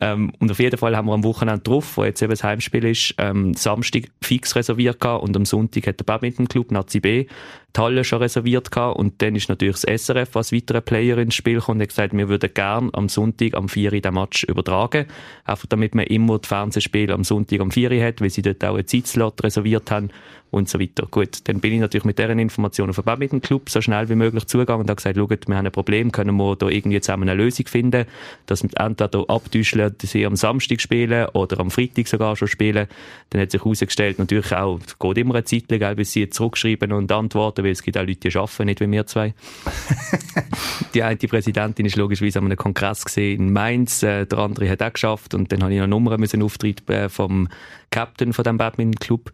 Ähm, 0.00 0.32
und 0.38 0.50
auf 0.50 0.58
jeden 0.58 0.76
Fall 0.76 0.96
haben 0.96 1.06
wir 1.06 1.14
am 1.14 1.24
Wochenende 1.24 1.62
drauf, 1.62 1.96
wo 1.96 2.04
jetzt 2.04 2.22
eben 2.22 2.30
das 2.30 2.44
Heimspiel 2.44 2.84
ist, 2.84 3.14
ähm, 3.18 3.54
Samstag 3.54 4.04
fix 4.22 4.54
reserviert 4.54 5.00
gehabt 5.00 5.24
und 5.24 5.36
am 5.36 5.44
Sonntag 5.44 5.86
hat 5.86 5.98
der 5.98 6.04
Badminton 6.04 6.48
Club 6.48 6.70
Nazi 6.70 7.00
B 7.00 7.26
die 7.74 7.80
Halle 7.80 8.04
schon 8.04 8.20
reserviert 8.20 8.70
gehabt 8.70 8.98
und 8.98 9.20
dann 9.20 9.34
ist 9.36 9.48
natürlich 9.48 9.80
das 9.80 10.06
SRF 10.06 10.36
als 10.36 10.52
weiterer 10.52 10.80
Player 10.80 11.18
ins 11.18 11.34
Spiel 11.34 11.56
gekommen 11.56 11.78
und 11.78 11.82
hat 11.82 11.88
gesagt, 11.90 12.16
wir 12.16 12.28
würden 12.28 12.50
gern 12.52 12.90
am 12.92 13.08
Sonntag 13.08 13.54
am 13.54 13.68
4 13.68 13.92
Uhr 13.92 14.00
den 14.00 14.14
Match 14.14 14.44
übertragen, 14.44 15.06
einfach 15.44 15.66
damit 15.66 15.94
man 15.94 16.06
immer 16.06 16.38
die 16.38 16.48
Fernsehspiele 16.48 17.12
am 17.12 17.24
Sonntag 17.24 17.60
am 17.60 17.70
4 17.70 17.90
Uhr 17.90 18.02
hat, 18.02 18.20
weil 18.20 18.30
sie 18.30 18.42
dort 18.42 18.64
auch 18.64 18.74
einen 18.74 18.86
Zeitslot 18.86 19.42
reserviert 19.42 19.90
haben 19.90 20.10
und 20.50 20.68
so 20.68 20.80
weiter. 20.80 21.06
Gut, 21.10 21.40
dann 21.44 21.60
bin 21.60 21.72
ich 21.72 21.80
natürlich 21.80 22.04
mit 22.04 22.18
deren 22.18 22.38
Informationen 22.38 22.90
auf 22.90 22.96
den 22.96 23.04
Badminton 23.04 23.40
Club 23.40 23.68
so 23.70 23.80
schnell 23.80 24.08
wie 24.08 24.14
möglich 24.14 24.46
zugegangen 24.46 24.82
und 24.82 24.90
habe 24.90 24.96
gesagt, 24.96 25.16
schaut, 25.16 25.48
wir 25.48 25.56
haben 25.56 25.66
ein 25.66 25.72
Problem, 25.72 26.12
können 26.12 26.36
wir 26.36 26.56
da 26.56 26.68
irgendwie 26.68 27.00
zusammen 27.00 27.28
eine 27.28 27.42
Lösung 27.42 27.66
finden, 27.66 28.06
dass 28.46 28.62
wir 28.62 28.70
entweder 28.78 29.28
abtäuschen, 29.28 29.92
dass 29.98 30.10
sie 30.10 30.26
am 30.26 30.36
Samstag 30.36 30.80
spielen 30.80 31.26
oder 31.30 31.60
am 31.60 31.70
Freitag 31.70 32.08
sogar 32.08 32.36
schon 32.36 32.48
spielen. 32.48 32.86
Dann 33.30 33.40
hat 33.40 33.50
sich 33.50 33.62
herausgestellt, 33.62 34.18
natürlich 34.18 34.54
auch, 34.54 34.78
es 34.86 34.98
geht 34.98 35.18
immer 35.18 35.34
eine 35.34 35.44
Zeit, 35.44 35.68
gell, 35.68 35.94
bis 35.96 36.12
sie 36.12 36.28
zurückschreiben 36.28 36.92
und 36.92 37.10
antworten, 37.10 37.64
weil 37.64 37.72
es 37.72 37.82
gibt 37.82 37.98
auch 37.98 38.06
Leute, 38.06 38.28
die 38.28 38.36
arbeiten, 38.36 38.66
nicht 38.66 38.80
wie 38.80 38.90
wir 38.90 39.06
zwei. 39.06 39.34
die 40.94 41.02
eine 41.02 41.16
Präsidentin 41.16 41.86
ist 41.86 41.96
logischerweise 41.96 42.38
an 42.38 42.46
einem 42.46 42.56
Kongress 42.56 43.04
gesehen 43.04 43.36
in 43.36 43.52
Mainz, 43.52 44.02
äh, 44.02 44.26
der 44.26 44.38
andere 44.38 44.68
hat 44.68 44.82
auch 44.82 44.92
geschafft 44.92 45.34
und 45.34 45.52
dann 45.52 45.62
habe 45.62 45.74
ich 45.74 45.80
noch 45.80 45.86
Nummern 45.86 46.20
müssen 46.20 46.42
auftreten 46.42 46.92
äh, 46.92 47.08
vom 47.08 47.48
Captain 47.90 48.32
von 48.32 48.44
dem 48.44 48.58
Badminton 48.58 48.98
Club. 48.98 49.32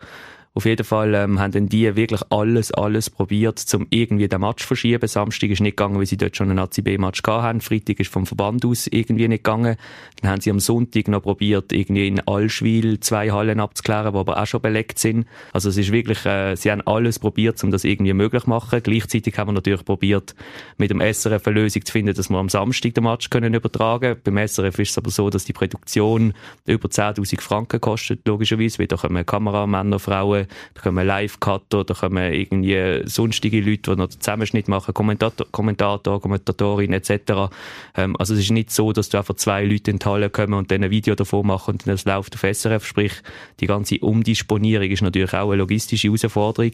Auf 0.54 0.66
jeden 0.66 0.84
Fall 0.84 1.14
ähm, 1.14 1.40
haben 1.40 1.52
dann 1.52 1.68
die 1.70 1.96
wirklich 1.96 2.20
alles, 2.28 2.72
alles 2.72 3.08
probiert, 3.08 3.64
um 3.72 3.86
irgendwie 3.88 4.28
den 4.28 4.42
Match 4.42 4.62
zu 4.62 4.66
verschieben. 4.66 5.08
Samstag 5.08 5.48
ist 5.48 5.62
nicht 5.62 5.78
gegangen, 5.78 5.98
weil 5.98 6.04
sie 6.04 6.18
dort 6.18 6.36
schon 6.36 6.50
einen 6.50 6.58
ACB-Match 6.58 7.22
haben. 7.26 7.62
Freitag 7.62 7.98
ist 8.00 8.12
vom 8.12 8.26
Verband 8.26 8.66
aus 8.66 8.86
irgendwie 8.86 9.28
nicht 9.28 9.44
gegangen. 9.44 9.76
Dann 10.20 10.30
haben 10.30 10.40
sie 10.42 10.50
am 10.50 10.60
Sonntag 10.60 11.08
noch 11.08 11.22
probiert, 11.22 11.72
irgendwie 11.72 12.06
in 12.06 12.20
Allschwil 12.20 13.00
zwei 13.00 13.30
Hallen 13.30 13.60
abzuklären, 13.60 14.12
die 14.12 14.18
aber 14.18 14.42
auch 14.42 14.46
schon 14.46 14.60
belegt 14.60 14.98
sind. 14.98 15.26
Also 15.54 15.70
es 15.70 15.78
ist 15.78 15.90
wirklich, 15.90 16.26
äh, 16.26 16.54
sie 16.54 16.70
haben 16.70 16.82
alles 16.82 17.18
probiert, 17.18 17.64
um 17.64 17.70
das 17.70 17.84
irgendwie 17.84 18.12
möglich 18.12 18.42
zu 18.42 18.50
machen. 18.50 18.82
Gleichzeitig 18.82 19.38
haben 19.38 19.48
wir 19.48 19.52
natürlich 19.54 19.86
probiert, 19.86 20.34
mit 20.76 20.90
dem 20.90 21.00
SRF 21.00 21.46
eine 21.46 21.60
Lösung 21.60 21.82
zu 21.82 21.92
finden, 21.92 22.12
dass 22.14 22.28
wir 22.28 22.36
am 22.36 22.50
Samstag 22.50 22.92
den 22.92 23.04
Match 23.04 23.30
können 23.30 23.54
übertragen 23.54 24.20
können. 24.22 24.36
Beim 24.36 24.46
SRF 24.46 24.78
ist 24.80 24.90
es 24.90 24.98
aber 24.98 25.10
so, 25.10 25.30
dass 25.30 25.46
die 25.46 25.54
Produktion 25.54 26.34
über 26.66 26.88
10.000 26.88 27.40
Franken 27.40 27.80
kostet, 27.80 28.28
logischerweise, 28.28 28.78
weil 28.78 28.86
da 28.86 28.96
kommen 28.96 29.24
Kameramänner, 29.24 29.98
Frauen, 29.98 30.41
da 30.74 30.80
kommen 30.82 31.06
Live-Cutter, 31.06 31.84
da 31.84 31.94
kommen 31.94 32.32
irgendwie 32.32 33.02
sonstige 33.04 33.60
Leute, 33.60 33.92
die 33.92 33.96
noch 33.96 34.08
den 34.08 34.20
Zusammenschnitt 34.20 34.68
machen, 34.68 34.94
Kommentator, 34.94 35.46
Kommentator 35.50 36.20
Kommentatorin 36.20 36.92
etc. 36.92 37.52
Ähm, 37.96 38.16
also 38.18 38.34
es 38.34 38.40
ist 38.40 38.50
nicht 38.50 38.70
so, 38.70 38.92
dass 38.92 39.08
du 39.08 39.18
einfach 39.18 39.34
zwei 39.34 39.64
Leute 39.64 39.90
in 39.90 39.98
die 39.98 40.06
Halle 40.06 40.30
kommen 40.30 40.54
und 40.54 40.70
dann 40.70 40.84
ein 40.84 40.90
Video 40.90 41.14
davon 41.14 41.46
machen 41.46 41.72
und 41.72 41.86
dann 41.86 41.94
das 41.94 42.04
läuft 42.04 42.34
auf 42.34 42.42
SRF, 42.42 42.86
sprich 42.86 43.12
die 43.60 43.66
ganze 43.66 43.98
Umdisponierung 43.98 44.90
ist 44.90 45.02
natürlich 45.02 45.32
auch 45.34 45.50
eine 45.50 45.56
logistische 45.56 46.08
Herausforderung. 46.08 46.72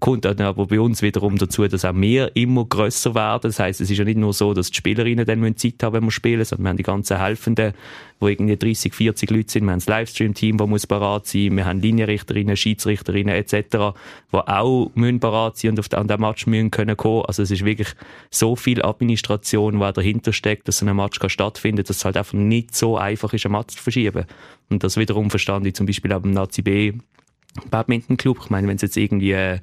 Kommt 0.00 0.24
dann 0.24 0.40
aber 0.40 0.66
bei 0.66 0.80
uns 0.80 1.02
wiederum 1.02 1.38
dazu, 1.38 1.66
dass 1.66 1.84
auch 1.84 1.94
wir 1.94 2.34
immer 2.36 2.64
grösser 2.64 3.14
werden. 3.14 3.42
Das 3.42 3.58
heißt, 3.58 3.80
es 3.80 3.90
ist 3.90 3.98
ja 3.98 4.04
nicht 4.04 4.18
nur 4.18 4.32
so, 4.32 4.54
dass 4.54 4.70
die 4.70 4.76
Spielerinnen 4.76 5.26
dann 5.26 5.56
Zeit 5.56 5.82
haben, 5.82 5.94
wenn 5.94 6.04
wir 6.04 6.10
spielen, 6.10 6.44
sondern 6.44 6.64
wir 6.64 6.68
haben 6.70 6.76
die 6.76 6.82
ganzen 6.82 7.18
Helfenden, 7.18 7.74
wo 8.20 8.28
irgendwie 8.28 8.56
30, 8.56 8.94
40 8.94 9.30
Leute 9.30 9.52
sind. 9.52 9.64
Wir 9.64 9.72
haben 9.72 9.78
das 9.78 9.88
Livestream-Team, 9.88 10.58
das 10.58 10.68
muss 10.68 10.86
parat 10.86 11.26
sein. 11.26 11.56
Wir 11.56 11.64
haben 11.64 11.80
Linienrichterinnen, 11.80 12.56
Schiedsrichter, 12.56 13.07
Schiedsrichterinnen 13.08 13.34
etc., 13.34 13.96
die 14.32 14.36
auch 14.36 14.90
müssen 14.94 15.20
parat 15.20 15.56
sein 15.56 15.72
und 15.72 15.80
auf 15.80 15.88
den, 15.88 15.98
an 15.98 16.08
den 16.08 16.20
Match 16.20 16.46
müssen 16.46 16.70
können 16.70 16.96
kommen. 16.96 17.24
Also 17.26 17.42
es 17.42 17.50
ist 17.50 17.64
wirklich 17.64 17.88
so 18.30 18.56
viel 18.56 18.82
Administration, 18.82 19.80
die 19.80 19.92
dahinter 19.92 20.32
steckt, 20.32 20.68
dass 20.68 20.78
so 20.78 20.86
ein 20.86 20.96
Match 20.96 21.18
kann 21.18 21.30
stattfinden, 21.30 21.82
dass 21.84 21.96
es 21.96 22.04
halt 22.04 22.16
einfach 22.16 22.34
nicht 22.34 22.74
so 22.74 22.96
einfach 22.96 23.32
ist, 23.32 23.46
einen 23.46 23.52
Match 23.52 23.76
zu 23.76 23.82
verschieben. 23.82 24.24
Und 24.70 24.84
das 24.84 24.96
wiederum 24.96 25.30
verstand 25.30 25.66
ich 25.66 25.74
zum 25.74 25.86
Beispiel 25.86 26.12
auch 26.12 26.20
beim 26.20 26.32
Nazi 26.32 26.62
B 26.62 26.92
Badminton 27.70 28.16
Club. 28.16 28.38
Ich 28.44 28.50
meine, 28.50 28.68
wenn 28.68 28.76
es 28.76 28.82
jetzt 28.82 28.96
irgendwie 28.96 29.32
äh, 29.32 29.58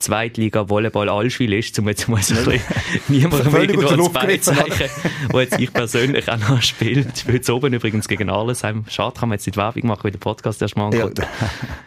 Zweitliga 0.00 0.66
Volleyball 0.70 1.10
Allschwil 1.10 1.52
ist, 1.52 1.74
zum 1.74 1.86
jetzt 1.86 2.08
mal 2.08 2.22
so 2.22 2.34
ein 2.34 2.44
bisschen 2.44 2.62
niemandem 3.08 3.54
irgendwo 3.54 3.86
ans 3.86 4.08
Bein 4.08 4.40
zeichen, 4.40 4.88
wo 5.30 5.40
jetzt 5.40 5.60
ich 5.60 5.70
persönlich 5.70 6.26
auch 6.32 6.38
noch 6.38 6.62
spiele. 6.62 7.04
Ich 7.12 7.20
spiele 7.20 7.36
jetzt 7.36 7.50
oben 7.50 7.74
übrigens 7.74 8.08
gegen 8.08 8.30
Allesheim. 8.30 8.86
Schade, 8.88 9.20
kann 9.20 9.28
man 9.28 9.36
jetzt 9.36 9.46
nicht 9.46 9.58
Werbung 9.58 9.86
machen, 9.86 10.04
weil 10.04 10.10
der 10.10 10.18
Podcast 10.18 10.62
erst 10.62 10.74
mal 10.78 10.86
ankommt. 10.86 11.18
Ja. 11.18 11.26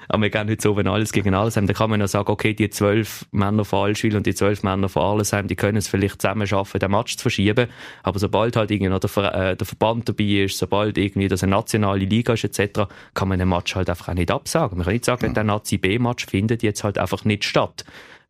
Aber 0.10 0.22
wir 0.22 0.30
gehen 0.30 0.48
heute 0.48 0.70
oben 0.70 0.88
alles 0.88 1.12
gegen 1.12 1.34
Allesheim. 1.34 1.66
Da 1.66 1.74
kann 1.74 1.90
man 1.90 2.00
noch 2.00 2.08
sagen, 2.08 2.30
okay, 2.30 2.54
die 2.54 2.70
zwölf 2.70 3.26
Männer 3.32 3.66
von 3.66 3.88
Allschwil 3.88 4.16
und 4.16 4.28
die 4.28 4.36
zwölf 4.36 4.62
Männer 4.62 4.90
von 4.90 5.02
Allesheim, 5.02 5.48
die 5.48 5.56
können 5.56 5.78
es 5.78 5.88
vielleicht 5.88 6.22
zusammen 6.22 6.46
schaffen, 6.46 6.80
den 6.80 6.92
Match 6.92 7.18
zu 7.18 7.24
verschieben. 7.24 7.68
Aber 8.04 8.20
sobald 8.20 8.56
halt 8.56 8.70
irgendwie 8.70 8.92
noch 8.92 9.00
der, 9.00 9.10
Ver 9.10 9.34
äh, 9.34 9.58
der 9.58 9.66
Verband 9.66 10.08
dabei 10.08 10.44
ist, 10.44 10.60
sobald 10.60 11.00
irgendwie 11.00 11.30
das 11.30 11.42
eine 11.42 11.50
nationale 11.50 12.06
Liga 12.06 12.34
ist 12.34 12.44
etc., 12.44 12.82
kann 13.16 13.28
man 13.28 13.40
den 13.40 13.50
Match 13.50 13.74
halt 13.74 13.90
einfach 13.90 14.10
auch 14.10 14.14
nicht 14.14 14.30
absagen. 14.30 14.78
Man 14.78 14.86
kann 14.86 14.94
nicht 14.94 15.06
sagen, 15.06 15.26
ja. 15.26 15.34
der 15.34 15.46
Nazi-B-Match 15.46 16.28
findet 16.28 16.62
jetzt 16.62 16.84
halt 16.84 17.00
einfach 17.00 17.26
nicht 17.26 17.44
statt. 17.44 17.84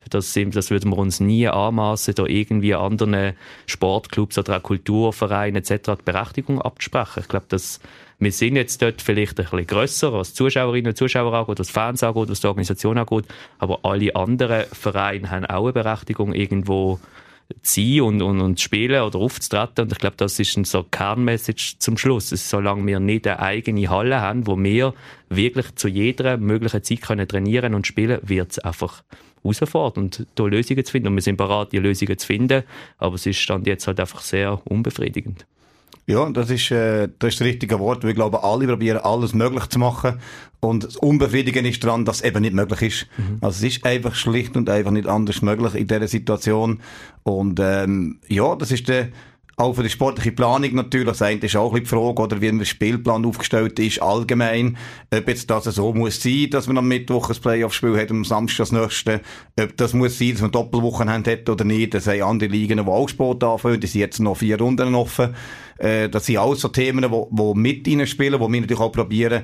Das, 0.09 0.33
das 0.33 0.69
würden 0.69 0.91
wir 0.91 0.97
uns 0.97 1.19
nie 1.19 1.47
anmaßen, 1.47 2.15
da 2.15 2.25
irgendwie 2.25 2.75
anderen 2.75 3.33
Sportclubs 3.65 4.37
oder 4.37 4.57
auch 4.57 4.63
Kulturvereinen 4.63 5.63
etc. 5.63 5.91
die 5.99 6.03
Berechtigung 6.05 6.61
abzusprechen. 6.61 7.21
Ich 7.21 7.27
glaube, 7.27 7.45
dass 7.49 7.79
wir 8.19 8.31
sind 8.31 8.55
jetzt 8.55 8.81
dort 8.81 9.01
vielleicht 9.01 9.39
ein 9.39 9.45
bisschen 9.45 9.67
grösser, 9.67 10.13
was 10.13 10.33
Zuschauerinnen 10.33 10.91
und 10.91 10.97
Zuschauer 10.97 11.33
angeht, 11.33 11.59
was 11.59 11.69
Fans 11.69 12.03
angeht, 12.03 12.29
was 12.29 12.39
die 12.39 12.47
Organisation 12.47 12.97
angeht, 12.97 13.25
aber 13.59 13.79
alle 13.83 14.15
anderen 14.15 14.65
Vereine 14.71 15.29
haben 15.29 15.45
auch 15.45 15.63
eine 15.63 15.73
Berechtigung, 15.73 16.33
irgendwo 16.33 16.99
zu 17.61 17.81
sein 17.81 18.01
und, 18.01 18.21
und, 18.21 18.41
und 18.41 18.57
zu 18.57 18.63
spielen 18.63 19.01
oder 19.01 19.19
aufzutreten. 19.19 19.85
Und 19.85 19.91
ich 19.91 19.99
glaube, 19.99 20.15
das 20.17 20.39
ist 20.39 20.57
ein 20.57 20.63
so 20.63 20.83
Kernmessage 20.83 21.75
zum 21.79 21.97
Schluss. 21.97 22.31
Also, 22.31 22.57
solange 22.57 22.85
wir 22.85 22.99
nicht 22.99 23.27
eine 23.27 23.39
eigene 23.39 23.89
Halle 23.89 24.21
haben, 24.21 24.47
wo 24.47 24.57
wir 24.57 24.93
wirklich 25.29 25.75
zu 25.75 25.87
jeder 25.87 26.37
möglichen 26.37 26.83
Zeit 26.83 27.01
können 27.01 27.27
trainieren 27.27 27.73
und 27.73 27.87
spielen, 27.87 28.19
wird 28.23 28.51
es 28.51 28.59
einfach 28.59 29.03
herausfordernd, 29.43 30.25
da 30.35 30.45
Lösungen 30.45 30.83
zu 30.85 30.91
finden. 30.91 31.09
Und 31.09 31.15
wir 31.15 31.21
sind 31.21 31.37
bereit, 31.37 31.71
die 31.71 31.79
Lösungen 31.79 32.17
zu 32.17 32.25
finden. 32.25 32.63
Aber 32.97 33.15
es 33.15 33.25
ist 33.25 33.49
dann 33.49 33.63
jetzt 33.65 33.87
halt 33.87 33.99
einfach 33.99 34.21
sehr 34.21 34.61
unbefriedigend. 34.65 35.45
Ja, 36.05 36.29
das 36.29 36.49
ist, 36.49 36.69
äh, 36.71 37.07
das 37.19 37.29
ist 37.33 37.39
das 37.39 37.47
richtige 37.47 37.79
Wort. 37.79 38.03
Wir 38.03 38.13
glauben, 38.13 38.35
alle 38.35 38.67
probieren 38.67 38.97
alles 38.97 39.33
möglich 39.33 39.67
zu 39.67 39.79
machen. 39.79 40.19
Und 40.59 40.83
das 40.83 40.97
Unbefriedigende 40.97 41.69
ist 41.69 41.83
daran, 41.83 42.03
dass 42.03 42.17
es 42.17 42.23
eben 42.23 42.41
nicht 42.41 42.53
möglich 42.53 42.81
ist. 42.81 43.07
Mhm. 43.17 43.37
Also 43.41 43.65
es 43.65 43.75
ist 43.75 43.85
einfach 43.85 44.15
schlicht 44.15 44.57
und 44.57 44.69
einfach 44.69 44.91
nicht 44.91 45.07
anders 45.07 45.41
möglich 45.41 45.75
in 45.75 45.87
dieser 45.87 46.07
Situation. 46.07 46.81
Und 47.23 47.59
ähm, 47.61 48.19
ja, 48.27 48.55
das 48.55 48.71
ist 48.71 48.87
der 48.89 49.09
auch 49.55 49.73
für 49.73 49.83
die 49.83 49.89
sportliche 49.89 50.31
Planung 50.31 50.73
natürlich. 50.73 51.07
Das 51.07 51.21
eine 51.21 51.39
ist 51.39 51.55
auch 51.55 51.73
ein 51.73 51.83
bisschen 51.83 51.99
die 51.99 52.05
Frage, 52.05 52.21
oder 52.21 52.41
wie 52.41 52.47
ein 52.47 52.65
Spielplan 52.65 53.25
aufgestellt 53.25 53.79
ist, 53.79 54.01
allgemein. 54.01 54.77
Ob 55.13 55.27
jetzt 55.27 55.49
das 55.49 55.65
so 55.65 55.93
muss 55.93 56.21
sein, 56.21 56.49
dass 56.49 56.67
man 56.67 56.77
am 56.77 56.87
Mittwoch 56.87 57.29
ein 57.29 57.35
Playoff-Spiel 57.35 57.97
hat 57.97 58.09
und 58.09 58.17
am 58.17 58.25
Samstag 58.25 58.63
das 58.63 58.71
nächste. 58.71 59.21
Ob 59.59 59.77
das 59.77 59.93
muss 59.93 60.17
sein, 60.17 60.31
dass 60.31 60.41
man 60.41 60.51
Doppelwochen 60.51 61.09
hat 61.09 61.49
oder 61.49 61.65
nicht. 61.65 61.93
Das 61.93 62.05
sind 62.05 62.23
andere 62.23 62.49
Ligen, 62.49 62.77
die 62.83 62.83
auch 62.83 63.07
Sport 63.07 63.43
anfangen. 63.43 63.79
Die 63.79 63.87
sind 63.87 64.01
jetzt 64.01 64.19
noch 64.19 64.37
vier 64.37 64.59
Runden 64.59 64.95
offen. 64.95 65.35
Äh, 65.77 66.09
das 66.09 66.25
sind 66.25 66.37
alles 66.37 66.61
so 66.61 66.69
Themen, 66.69 67.03
die, 67.03 67.35
die 67.35 67.53
mit 67.55 67.87
ihnen 67.87 68.07
spielen, 68.07 68.39
die 68.39 68.51
wir 68.51 68.61
natürlich 68.61 68.81
auch 68.81 68.91
probieren, 68.91 69.43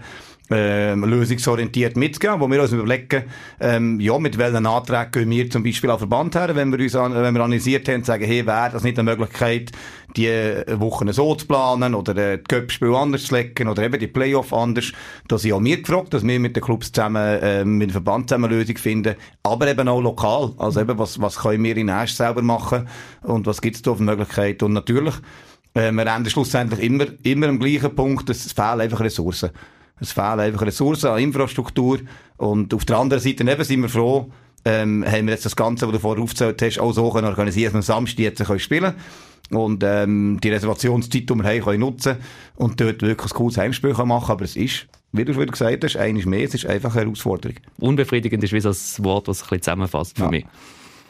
ähm, 0.50 1.04
lösungsorientiert 1.04 1.96
mitzugehen, 1.96 2.40
wo 2.40 2.50
wir 2.50 2.62
uns 2.62 2.72
überlegen, 2.72 3.24
ähm, 3.60 4.00
ja, 4.00 4.18
mit 4.18 4.38
welchen 4.38 4.66
Anträgen 4.66 5.12
gehen 5.12 5.30
wir 5.30 5.50
zum 5.50 5.64
Beispiel 5.64 5.90
auf 5.90 6.00
Verband 6.00 6.36
her, 6.36 6.56
wenn 6.56 6.72
wir 6.72 6.80
uns 6.80 6.96
an, 6.96 7.14
wenn 7.14 7.34
wir 7.34 7.42
analysiert 7.42 7.88
haben, 7.88 8.04
sagen, 8.04 8.26
hey, 8.26 8.46
wäre 8.46 8.72
das 8.72 8.84
nicht 8.84 8.98
eine 8.98 9.12
Möglichkeit, 9.12 9.72
die 10.16 10.28
Wochen 10.28 11.12
so 11.14 11.36
zu 11.36 11.46
planen 11.46 11.94
oder 11.94 12.16
äh, 12.18 12.38
die 12.38 12.44
Köpfspiel 12.44 12.96
anders 12.96 13.26
zu 13.26 13.36
legen 13.36 13.68
oder 13.68 13.84
eben 13.84 14.00
die 14.00 14.08
Playoff 14.08 14.54
anders. 14.54 14.92
Da 15.28 15.38
sind 15.38 15.54
auch 15.54 15.64
wir 15.64 15.82
gefragt, 15.82 16.14
dass 16.14 16.26
wir 16.26 16.40
mit 16.40 16.56
den 16.56 16.64
Clubs 16.64 16.92
zusammen, 16.92 17.40
äh, 17.42 17.64
mit 17.64 17.90
dem 17.90 17.94
Verband 17.94 18.30
zusammen 18.30 18.46
eine 18.46 18.56
Lösung 18.56 18.78
finden, 18.78 19.16
aber 19.44 19.68
eben 19.68 19.88
auch 19.88 20.02
lokal. 20.02 20.54
Also 20.58 20.82
eben, 20.82 20.98
was, 20.98 21.22
was 21.22 21.38
können 21.38 21.64
wir 21.64 21.78
in 21.78 21.90
Asch 21.90 22.14
selber 22.14 22.42
machen 22.42 22.88
und 23.22 23.46
was 23.46 23.62
gibt 23.62 23.76
es 23.76 23.82
da 23.82 23.94
für 23.94 24.04
Möglichkeiten 24.04 24.66
und 24.66 24.74
natürlich, 24.74 25.16
äh, 25.76 25.92
wir 25.92 26.08
enden 26.08 26.30
schlussendlich 26.30 26.84
immer, 26.84 27.06
immer 27.24 27.48
am 27.48 27.60
gleichen 27.60 27.96
Punkt, 27.96 28.30
es 28.30 28.52
fehlen 28.52 28.82
einfach 28.82 29.02
Ressourcen. 29.02 29.52
Es 30.00 30.12
fehlen 30.12 30.40
einfach 30.40 30.62
Ressourcen 30.62 31.08
an 31.08 31.20
Infrastruktur. 31.20 32.00
Und 32.38 32.74
auf 32.74 32.86
der 32.86 32.98
anderen 32.98 33.22
Seite 33.22 33.44
eben 33.44 33.64
sind 33.64 33.82
wir 33.82 33.90
froh, 33.90 34.32
ähm, 34.66 35.06
haben 35.06 35.26
wir 35.26 35.34
jetzt 35.34 35.46
das 35.46 35.56
Ganze, 35.56 35.88
was 35.88 35.94
du 35.94 36.00
vorher 36.00 36.24
aufgezählt 36.24 36.62
hast, 36.62 36.80
auch 36.80 36.92
so 36.92 37.10
können 37.12 37.28
organisieren, 37.28 37.74
dass 37.74 37.88
wir 37.88 37.96
am 37.96 38.06
Samstag 38.06 38.20
jetzt 38.20 38.46
können 38.46 38.60
spielen 38.60 38.94
und 39.52 39.84
ähm, 39.84 40.40
die 40.42 40.50
Reservationszeit, 40.50 41.30
die 41.30 41.36
wir 41.36 41.44
haben, 41.44 41.62
können 41.62 41.80
nutzen 41.80 42.18
und 42.56 42.80
dort 42.80 43.02
wirklich 43.02 43.32
ein 43.32 43.36
cooles 43.36 43.58
Heimspiel 43.58 43.94
können 43.94 44.10
machen 44.10 44.32
Aber 44.32 44.44
es 44.44 44.56
ist, 44.56 44.88
wie 45.12 45.26
du 45.26 45.34
schon 45.34 45.48
gesagt 45.48 45.84
hast, 45.84 45.98
eines 45.98 46.26
mehr, 46.26 46.46
es 46.46 46.54
ist 46.54 46.66
einfach 46.66 46.96
eine 46.96 47.06
Herausforderung. 47.06 47.58
Unbefriedigend 47.80 48.44
ist 48.44 48.54
wie 48.54 48.60
so 48.60 48.70
das 48.70 49.04
Wort, 49.04 49.28
das 49.28 49.38
es 49.38 49.44
ein 49.44 49.50
bisschen 49.50 49.64
zusammenfasst 49.64 50.18
für 50.18 50.26
ja. 50.26 50.30
mich. 50.30 50.46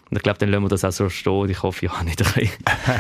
Und 0.09 0.17
ich 0.17 0.23
glaube, 0.23 0.39
dann 0.39 0.49
lassen 0.49 0.63
wir 0.63 0.69
das 0.69 0.83
auch 0.83 0.91
so 0.91 1.09
stehen. 1.09 1.49
Ich 1.49 1.61
hoffe, 1.61 1.85
ja, 1.85 2.03
nicht 2.03 2.21
ein 2.21 2.49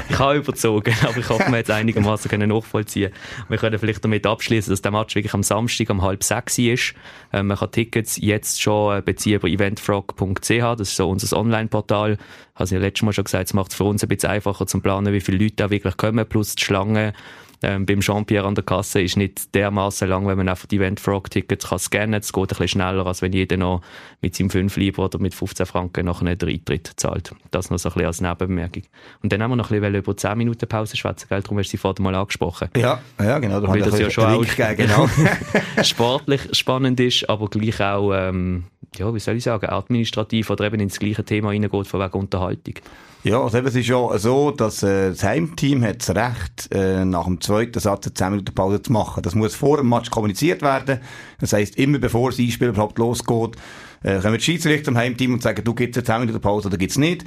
Ich 0.09 0.19
habe 0.19 0.37
überzogen, 0.37 0.93
aber 1.03 1.17
ich 1.17 1.29
hoffe, 1.29 1.49
wir 1.49 1.57
jetzt 1.57 1.71
einigermaßen 1.71 2.29
können 2.29 2.49
nachvollziehen. 2.49 3.11
Wir 3.47 3.57
können 3.57 3.79
vielleicht 3.79 4.03
damit 4.03 4.27
abschließen, 4.27 4.71
dass 4.71 4.81
der 4.81 4.91
Match 4.91 5.15
wirklich 5.15 5.33
am 5.33 5.41
Samstag 5.41 5.89
um 5.89 6.03
halb 6.03 6.23
sechs 6.23 6.57
ist. 6.59 6.93
Ähm, 7.33 7.47
man 7.47 7.57
kann 7.57 7.71
Tickets 7.71 8.17
jetzt 8.17 8.61
schon 8.61 8.97
äh, 8.97 9.01
beziehen 9.01 9.35
über 9.35 9.47
eventfrog.ch. 9.47 10.47
Das 10.49 10.81
ist 10.81 10.95
so 10.95 11.09
unser 11.09 11.35
Online-Portal. 11.35 12.17
Habe 12.55 12.65
ich 12.65 12.71
ja 12.71 12.79
letztes 12.79 13.03
Mal 13.03 13.13
schon 13.13 13.23
gesagt, 13.23 13.47
es 13.47 13.53
macht 13.53 13.71
es 13.71 13.77
für 13.77 13.85
uns 13.85 14.03
ein 14.03 14.09
bisschen 14.09 14.29
einfacher 14.29 14.67
zu 14.67 14.79
planen, 14.79 15.11
wie 15.11 15.21
viele 15.21 15.39
Leute 15.39 15.55
da 15.55 15.69
wirklich 15.71 15.97
kommen, 15.97 16.27
plus 16.27 16.55
die 16.55 16.63
Schlange 16.63 17.13
ähm, 17.61 17.85
beim 17.85 17.99
Jean-Pierre 17.99 18.47
an 18.47 18.55
der 18.55 18.63
Kasse 18.63 19.01
ist 19.01 19.17
nicht 19.17 19.53
dermaßen 19.53 20.07
lang, 20.07 20.27
wenn 20.27 20.37
man 20.37 20.47
einfach 20.47 20.67
die 20.67 20.77
Event-Frog-Tickets 20.77 21.69
kann 21.69 21.79
scannen. 21.79 22.19
Es 22.19 22.31
geht 22.31 22.43
ein 22.43 22.47
bisschen 22.47 22.67
schneller, 22.67 23.05
als 23.05 23.21
wenn 23.21 23.33
jeder 23.33 23.57
noch 23.57 23.81
mit 24.21 24.35
seinem 24.35 24.49
5 24.49 24.77
Lieber 24.77 25.05
oder 25.05 25.19
mit 25.19 25.33
15 25.33 25.65
Franken 25.65 26.05
noch 26.05 26.21
einen 26.21 26.37
Eintritt 26.41 26.91
zahlt. 26.95 27.33
Das 27.51 27.69
noch 27.69 27.77
so 27.77 27.89
ein 27.89 27.93
bisschen 27.93 28.07
als 28.07 28.21
Nebenbemerkung. 28.21 28.83
Und 29.21 29.33
dann 29.33 29.43
haben 29.43 29.51
wir 29.51 29.55
noch 29.55 29.71
ein 29.71 29.81
bisschen 29.81 29.95
über 29.95 30.15
10 30.15 30.37
Minuten 30.37 30.67
Pause 30.67 30.95
schwätzen, 30.95 31.27
gell? 31.29 31.41
Darum 31.41 31.57
hast 31.57 31.67
du 31.67 31.71
sie 31.71 31.77
vorhin 31.77 32.03
mal 32.03 32.15
angesprochen. 32.15 32.69
Ja, 32.77 33.01
ja 33.19 33.39
genau. 33.39 33.67
Weil 33.67 33.81
das 33.81 33.99
ja 33.99 34.09
schon 34.09 34.25
auch 34.25 34.45
genau. 34.75 35.09
sportlich 35.83 36.41
spannend 36.53 36.99
ist, 36.99 37.29
aber 37.29 37.49
gleich 37.49 37.81
auch, 37.81 38.13
ähm, 38.13 38.65
ja, 38.97 39.13
wie 39.13 39.19
soll 39.19 39.37
ich 39.37 39.43
sagen, 39.43 39.67
administrativ 39.67 40.49
oder 40.49 40.65
eben 40.65 40.79
ins 40.79 40.99
gleiche 40.99 41.23
Thema 41.23 41.49
reingeht, 41.49 41.87
von 41.87 41.99
wegen 41.99 42.13
Unterhaltung. 42.13 42.75
Ja, 43.23 43.41
also 43.41 43.57
eben, 43.57 43.67
es 43.67 43.75
ist 43.75 43.87
ja 43.87 44.17
so, 44.17 44.51
dass 44.51 44.81
äh, 44.81 45.09
das 45.09 45.23
Heimteam 45.23 45.83
hat 45.83 46.07
das 46.07 46.15
Recht, 46.15 46.73
äh, 46.73 47.03
nach 47.03 47.25
dem 47.25 47.41
zweiten 47.41 47.79
Satz 47.79 48.07
eine 48.07 48.13
10 48.13 48.29
Minuten 48.29 48.55
Pause 48.55 48.81
zu 48.81 48.93
machen. 48.93 49.21
Das 49.23 49.35
muss 49.35 49.55
vor 49.55 49.77
dem 49.77 49.89
Match 49.89 50.09
kommuniziert 50.09 50.61
werden. 50.61 50.99
Das 51.41 51.51
heisst, 51.51 51.77
immer 51.77 51.99
bevor 51.99 52.29
das 52.29 52.39
Einspiel 52.39 52.69
überhaupt 52.69 52.97
losgeht, 52.97 53.57
äh, 54.03 54.23
wir 54.23 54.31
die 54.31 54.39
Schiedsrichter 54.39 54.91
im 54.91 54.97
Heimteam 54.97 55.33
und 55.33 55.43
sagen, 55.43 55.63
du 55.65 55.73
gibst 55.73 55.97
eine 55.97 56.05
10 56.05 56.19
Minuten 56.21 56.39
Pause 56.39 56.69
oder 56.69 56.77
gibt's 56.77 56.97
nicht. 56.97 57.25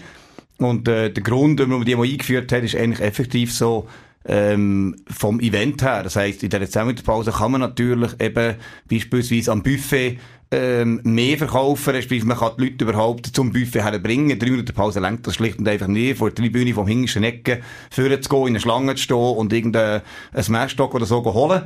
Und 0.57 0.89
äh, 0.89 1.11
der 1.11 1.23
Grund, 1.23 1.59
warum 1.59 1.73
man 1.73 1.85
die 1.85 1.95
mal 1.95 2.07
eingeführt 2.07 2.51
hat, 2.53 2.63
ist 2.63 2.75
eigentlich 2.75 3.01
effektiv 3.01 3.53
so, 3.53 3.87
ähm, 4.25 4.97
vom 5.09 5.41
Event 5.41 5.83
her. 5.83 6.03
Das 6.03 6.17
heisst, 6.17 6.43
in 6.43 6.51
dieser 6.51 6.71
10 6.71 6.87
Minuten 6.87 7.05
Pause 7.05 7.33
kann 7.33 7.53
man 7.53 7.61
natürlich 7.61 8.13
eben 8.21 8.57
beispielsweise 8.89 9.53
am 9.53 9.63
Buffet 9.63 10.19
ähm, 10.53 11.01
mehr 11.03 11.39
verkaufen, 11.39 11.95
respektive 11.95 12.27
man 12.27 12.37
kann 12.37 12.53
die 12.59 12.65
Leute 12.65 12.85
überhaupt 12.85 13.27
zum 13.27 13.53
Buffet 13.53 13.83
herbringen. 13.83 14.39
Drei 14.39 14.51
Minuten 14.51 14.75
Pause 14.75 15.01
lenkt 15.01 15.27
das 15.27 15.35
schlicht 15.35 15.59
und 15.59 15.67
einfach 15.67 15.87
nicht, 15.87 16.19
vor 16.19 16.31
der 16.31 16.37
Tribüne 16.37 16.75
vom 16.75 16.87
hintersten 16.87 17.25
Ecke 17.25 17.63
führen 17.91 18.23
zu 18.23 18.29
gehen, 18.29 18.41
in 18.43 18.47
eine 18.49 18.61
Schlange 18.61 18.95
zu 18.95 19.03
stehen 19.03 19.17
und 19.17 19.53
irgendein 19.53 20.03
Smashstock 20.39 20.95
oder 20.95 21.07
so 21.07 21.25
holen. 21.25 21.63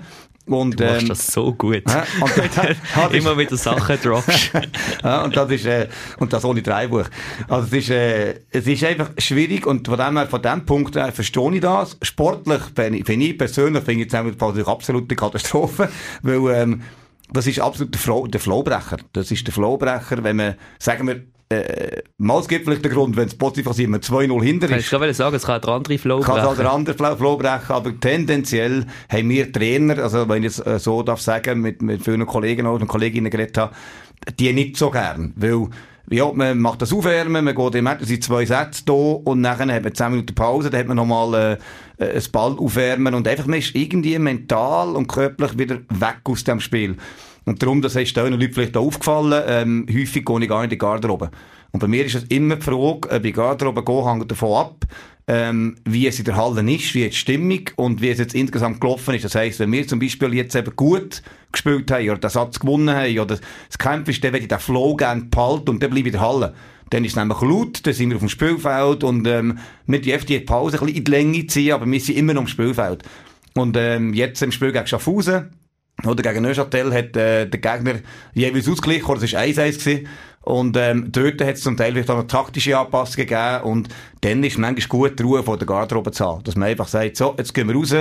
Und, 0.47 0.79
du 0.79 0.85
machst 0.85 1.03
ähm, 1.03 1.09
das 1.09 1.27
so 1.27 1.53
gut. 1.53 1.83
Äh, 1.87 2.05
und, 2.21 2.31
das, 2.57 3.13
Immer 3.13 3.37
wieder 3.37 3.57
Sachen 3.57 3.99
droppst. 4.01 4.53
ja, 5.03 5.25
und 5.25 5.37
das 5.37 5.51
ist, 5.51 5.67
äh, 5.67 5.89
und 6.19 6.33
das 6.33 6.45
ohne 6.45 6.63
Dreibuch. 6.63 7.07
Also 7.49 7.67
es 7.67 7.73
ist, 7.73 7.91
äh, 7.91 8.41
es 8.51 8.67
ist 8.69 8.85
einfach 8.85 9.11
schwierig 9.19 9.67
und 9.67 9.89
von 9.89 9.99
dem 9.99 10.17
her, 10.17 10.29
von 10.29 10.41
dem 10.41 10.65
Punkt 10.65 10.95
her 10.95 11.11
verstehe 11.13 11.55
ich 11.55 11.61
das. 11.61 11.97
Sportlich, 12.03 12.63
finde 12.75 12.99
ich, 12.99 13.09
ich 13.09 13.37
persönlich, 13.37 13.83
finde 13.83 14.05
ich 14.05 14.13
jetzt 14.13 14.15
absolut 14.15 14.69
absolute 14.69 15.17
Katastrophe, 15.17 15.89
weil, 16.23 16.55
ähm, 16.55 16.83
das 17.33 17.47
ist 17.47 17.61
absolut 17.61 17.95
der, 17.95 18.01
Flow, 18.01 18.27
der 18.27 18.41
Flowbrecher. 18.41 18.99
Das 19.13 19.31
ist 19.31 19.47
der 19.47 19.55
Flowbrecher, 19.55 20.23
wenn 20.23 20.37
man, 20.37 20.55
sagen 20.79 21.07
wir, 21.07 21.23
äh, 21.49 22.03
mal 22.19 22.41
es 22.41 22.49
gibt 22.49 22.65
vielleicht 22.65 22.85
den 22.85 22.93
Grund, 22.93 23.17
wenn 23.17 23.29
es 23.29 23.37
positiv 23.37 23.67
ist, 23.67 23.89
man 23.89 24.01
2-0 24.01 24.43
hinter 24.43 24.71
ist. 24.71 24.85
Ich 24.85 24.91
kann 24.91 25.15
sagen, 25.15 25.37
es 25.37 25.45
kann 25.45 25.61
der 25.61 25.71
andere 25.71 25.99
Flow 25.99 26.19
brechen. 26.19 26.35
Kann 26.35 26.57
der 26.57 26.73
andere 26.73 27.17
Flow 27.17 27.37
brechen, 27.37 27.73
aber 27.73 28.01
tendenziell 28.01 28.85
haben 29.09 29.29
wir 29.29 29.53
Trainer, 29.53 29.99
also 29.99 30.29
wenn 30.29 30.43
ich 30.43 30.59
es 30.59 30.67
äh, 30.67 30.79
so 30.79 31.03
darf 31.03 31.21
sagen, 31.21 31.61
mit, 31.61 31.83
mit 31.83 32.03
vielen 32.03 32.27
Kollegen 32.27 32.67
und 32.67 32.87
Kolleginnen 32.89 33.31
geredet 33.31 33.59
habe, 33.59 33.75
die 34.41 34.53
nicht 34.53 34.77
so 34.77 34.91
gern, 34.91 35.35
weil 35.37 35.69
ja, 36.11 36.31
man 36.33 36.59
macht 36.59 36.83
das 36.83 36.93
Aufwärmen, 36.93 37.45
man 37.45 37.55
geht 37.55 37.75
im 37.75 37.89
sind 38.01 38.23
zwei 38.23 38.47
Sätze 38.47 38.85
da 38.85 38.93
und 38.93 39.41
nachher 39.41 39.73
hat 39.73 39.83
man 39.83 39.95
10 39.95 40.11
Minuten 40.11 40.35
Pause, 40.35 40.71
dann 40.71 40.81
hat 40.81 40.87
man 40.87 40.97
nochmal 40.97 41.59
äh, 41.99 42.05
äh, 42.05 42.17
ein 42.17 42.23
Ball 42.31 42.57
aufwärmen 42.59 43.15
und 43.15 43.27
einfach 43.27 43.47
man 43.47 43.59
ist 43.59 43.75
irgendwie 43.75 44.19
mental 44.19 44.95
und 44.95 45.09
körperlich 45.09 45.59
wieder 45.59 45.77
weg 45.89 46.19
aus 46.25 46.45
dem 46.45 46.61
Spiel. 46.61 46.97
Und 47.45 47.63
darum, 47.63 47.83
das 47.83 47.97
ist 47.97 48.17
den 48.17 48.33
Leuten 48.33 48.53
vielleicht 48.53 48.77
auch 48.77 48.87
aufgefallen, 48.87 49.43
ähm, 49.47 49.87
häufig 49.89 50.25
gehe 50.25 50.41
ich 50.41 50.49
gar 50.49 50.61
nicht 50.61 50.65
in 50.65 50.71
die 50.71 50.79
Garderobe. 50.79 51.31
Und 51.73 51.81
bei 51.81 51.89
mir 51.89 52.05
ist 52.05 52.15
es 52.15 52.25
immer 52.25 52.57
die 52.57 52.63
Frage, 52.63 53.11
ob 53.11 53.25
ich 53.25 53.35
Garderobe 53.35 53.85
gehe, 53.85 54.05
hängt 54.05 54.31
davon 54.31 54.67
ab, 54.67 54.85
ähm, 55.29 55.77
wie 55.85 56.07
es 56.07 56.19
in 56.19 56.25
der 56.25 56.37
Halle 56.37 56.61
ist, 56.73 56.95
wie 56.95 57.09
die 57.09 57.13
Stimmung 57.13 57.63
und 57.77 58.01
wie 58.01 58.11
es 58.11 58.19
jetzt 58.19 58.35
insgesamt 58.35 58.81
gelaufen 58.81 59.15
ist. 59.15 59.25
Das 59.25 59.35
heisst, 59.35 59.59
wenn 59.59 59.73
wir 59.73 59.87
zum 59.87 59.99
Beispiel 59.99 60.35
jetzt 60.35 60.55
eben 60.55 60.75
gut 60.77 61.23
gespielt 61.51 61.91
haben 61.91 62.09
oder 62.11 62.19
den 62.19 62.31
Satz 62.31 62.61
gewonnen 62.61 62.95
haben 62.95 63.19
oder 63.19 63.39
das 63.69 63.79
Kampf 63.79 64.09
ist, 64.09 64.23
dann 64.23 64.33
werde 64.33 64.45
ich 64.45 64.49
den 64.49 64.59
Flow 64.59 64.95
gerne 64.95 65.25
behalten 65.25 65.71
und 65.71 65.83
dann 65.83 65.91
bleibe 65.91 66.09
ich 66.09 66.15
in 66.15 66.21
der 66.21 66.29
Halle. 66.29 66.55
Dann 66.91 67.05
ist 67.05 67.13
es 67.13 67.17
nämlich 67.17 67.41
laut, 67.41 67.85
dann 67.85 67.95
sind 67.95 68.11
wir 68.11 68.17
auf 68.17 68.23
dem 68.23 68.29
Spielfeld 68.29 69.03
und 69.03 69.27
ähm, 69.27 69.59
wir 69.87 70.01
dürfen 70.01 70.27
die 70.27 70.39
Pause 70.39 70.79
ein 70.79 70.87
bisschen 70.87 70.99
in 70.99 71.05
die 71.05 71.11
Länge 71.11 71.47
ziehen, 71.49 71.73
aber 71.73 71.91
wir 71.91 72.01
sind 72.01 72.17
immer 72.17 72.35
noch 72.35 72.43
am 72.43 72.47
Spielfeld. 72.47 73.03
Und 73.55 73.77
ähm, 73.77 74.15
jetzt 74.15 74.43
im 74.43 74.53
Spiel 74.53 74.71
gegen 74.71 74.87
Schaffhausen 74.87 75.51
oder 76.05 76.23
gegen 76.23 76.43
Neuchâtel 76.43 76.93
hat 76.93 77.17
äh, 77.17 77.47
der 77.47 77.61
Gegner 77.61 77.95
jeweils 78.35 78.69
ausgeglichen, 78.69 79.07
oder 79.07 79.23
es 79.23 79.33
war 79.33 79.41
1-1 79.41 79.79
gewesen. 79.79 80.09
Und 80.47 80.77
ähm, 80.77 81.11
dort 81.11 81.41
hat 81.41 81.57
es 81.57 81.63
zum 81.63 81.77
Teil 81.77 81.91
vielleicht 81.91 82.09
auch 82.09 82.19
noch 82.19 82.29
taktische 82.29 82.79
Anpassungen 82.79 83.27
gegeben 83.27 83.65
und 83.65 83.89
dann 84.21 84.45
ist 84.45 84.59
manchmal 84.59 84.87
gut, 84.87 85.19
die 85.19 85.25
Ruhe 85.25 85.43
von 85.43 85.59
der 85.59 85.67
Garderobe 85.67 86.13
zu 86.13 86.25
haben. 86.25 86.45
Dass 86.45 86.55
man 86.55 86.69
einfach 86.69 86.87
sagt, 86.87 87.17
so, 87.17 87.35
jetzt 87.37 87.53
gehen 87.53 87.67
wir 87.67 87.75
raus 87.75 87.93